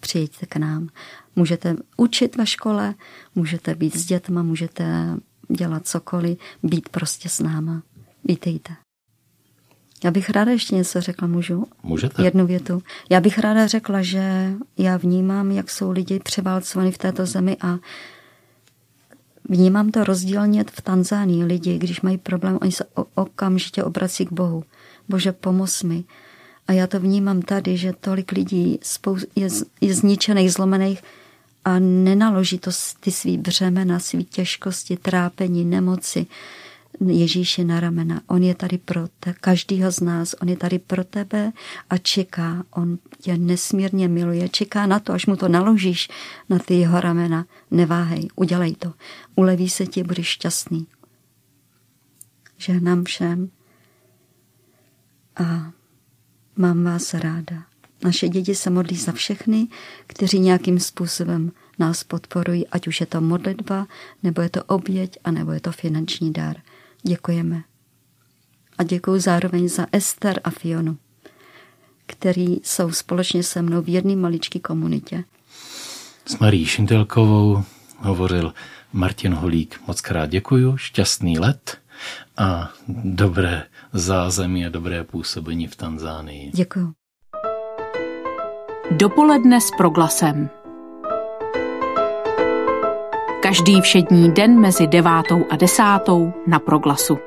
přijďte 0.00 0.46
k 0.46 0.56
nám. 0.56 0.88
Můžete 1.36 1.76
učit 1.96 2.36
ve 2.36 2.46
škole, 2.46 2.94
můžete 3.34 3.74
být 3.74 3.96
s 3.96 4.04
dětma, 4.06 4.42
můžete 4.42 5.16
dělat 5.48 5.86
cokoliv, 5.86 6.38
být 6.62 6.88
prostě 6.88 7.28
s 7.28 7.40
náma. 7.40 7.82
Vítejte. 8.24 8.72
Já 10.04 10.10
bych 10.10 10.30
ráda 10.30 10.52
ještě 10.52 10.74
něco 10.74 11.00
řekla, 11.00 11.28
můžu? 11.28 11.66
Můžete. 11.82 12.22
Jednu 12.22 12.46
větu. 12.46 12.82
Já 13.10 13.20
bych 13.20 13.38
ráda 13.38 13.66
řekla, 13.66 14.02
že 14.02 14.52
já 14.78 14.96
vnímám, 14.96 15.50
jak 15.50 15.70
jsou 15.70 15.90
lidi 15.90 16.18
převálcovaní 16.18 16.92
v 16.92 16.98
této 16.98 17.26
zemi 17.26 17.56
a 17.60 17.78
vnímám 19.48 19.90
to 19.90 20.04
rozdílně 20.04 20.64
v 20.70 20.80
Tanzánii. 20.80 21.44
Lidi, 21.44 21.78
když 21.78 22.00
mají 22.00 22.18
problém, 22.18 22.58
oni 22.62 22.72
se 22.72 22.84
okamžitě 23.14 23.84
obrací 23.84 24.26
k 24.26 24.32
Bohu. 24.32 24.64
Bože, 25.08 25.32
pomoz 25.32 25.82
mi. 25.82 26.04
A 26.68 26.72
já 26.72 26.86
to 26.86 27.00
vnímám 27.00 27.42
tady, 27.42 27.76
že 27.76 27.92
tolik 28.00 28.32
lidí 28.32 28.78
je, 29.36 29.48
je 29.80 29.94
zničených, 29.94 30.52
zlomených 30.52 31.02
a 31.64 31.78
nenaloží 31.78 32.58
to 32.58 32.70
ty 33.00 33.10
svý 33.10 33.38
břemena, 33.38 33.98
svý 33.98 34.24
těžkosti, 34.24 34.96
trápení, 34.96 35.64
nemoci 35.64 36.26
Ježíši 37.06 37.64
na 37.64 37.80
ramena. 37.80 38.20
On 38.26 38.42
je 38.42 38.54
tady 38.54 38.78
pro 38.78 39.08
te, 39.20 39.34
každýho 39.40 39.90
z 39.92 40.00
nás, 40.00 40.34
on 40.42 40.48
je 40.48 40.56
tady 40.56 40.78
pro 40.78 41.04
tebe 41.04 41.52
a 41.90 41.98
čeká. 41.98 42.64
On 42.70 42.98
tě 43.18 43.38
nesmírně 43.38 44.08
miluje, 44.08 44.48
čeká 44.48 44.86
na 44.86 44.98
to, 45.00 45.12
až 45.12 45.26
mu 45.26 45.36
to 45.36 45.48
naložíš 45.48 46.08
na 46.48 46.58
ty 46.58 46.74
jeho 46.74 47.00
ramena. 47.00 47.46
Neváhej, 47.70 48.28
udělej 48.36 48.74
to. 48.74 48.92
Uleví 49.36 49.70
se 49.70 49.86
ti, 49.86 50.02
budeš 50.02 50.26
šťastný. 50.26 50.86
Žehnám 52.58 53.04
všem 53.04 53.50
a 55.36 55.72
mám 56.56 56.84
vás 56.84 57.14
ráda. 57.14 57.69
Naše 58.04 58.28
děti 58.28 58.54
se 58.54 58.70
modlí 58.70 58.96
za 58.96 59.12
všechny, 59.12 59.68
kteří 60.06 60.38
nějakým 60.38 60.80
způsobem 60.80 61.52
nás 61.78 62.04
podporují, 62.04 62.68
ať 62.68 62.86
už 62.86 63.00
je 63.00 63.06
to 63.06 63.20
modlitba, 63.20 63.86
nebo 64.22 64.42
je 64.42 64.50
to 64.50 64.64
oběť, 64.64 65.18
a 65.24 65.30
nebo 65.30 65.52
je 65.52 65.60
to 65.60 65.72
finanční 65.72 66.32
dar. 66.32 66.56
Děkujeme. 67.02 67.62
A 68.78 68.82
děkuji 68.82 69.20
zároveň 69.20 69.68
za 69.68 69.86
Ester 69.92 70.40
a 70.44 70.50
Fionu, 70.50 70.98
který 72.06 72.56
jsou 72.62 72.92
společně 72.92 73.42
se 73.42 73.62
mnou 73.62 73.82
v 73.82 73.88
jedné 73.88 74.16
maličké 74.16 74.58
komunitě. 74.58 75.24
S 76.26 76.38
Marí 76.38 76.66
Šintelkovou 76.66 77.62
hovořil 77.98 78.54
Martin 78.92 79.34
Holík. 79.34 79.80
Moc 79.86 80.00
krát 80.00 80.26
děkuju, 80.26 80.76
šťastný 80.76 81.38
let 81.38 81.78
a 82.36 82.72
dobré 82.88 83.62
zázemí 83.92 84.66
a 84.66 84.68
dobré 84.68 85.04
působení 85.04 85.66
v 85.66 85.76
Tanzánii. 85.76 86.50
Děkuju. 86.54 86.92
Dopoledne 88.90 89.60
s 89.60 89.70
proglasem. 89.70 90.50
Každý 93.42 93.80
všední 93.80 94.30
den 94.30 94.60
mezi 94.60 94.86
devátou 94.86 95.44
a 95.50 95.56
desátou 95.56 96.32
na 96.46 96.58
proglasu. 96.58 97.18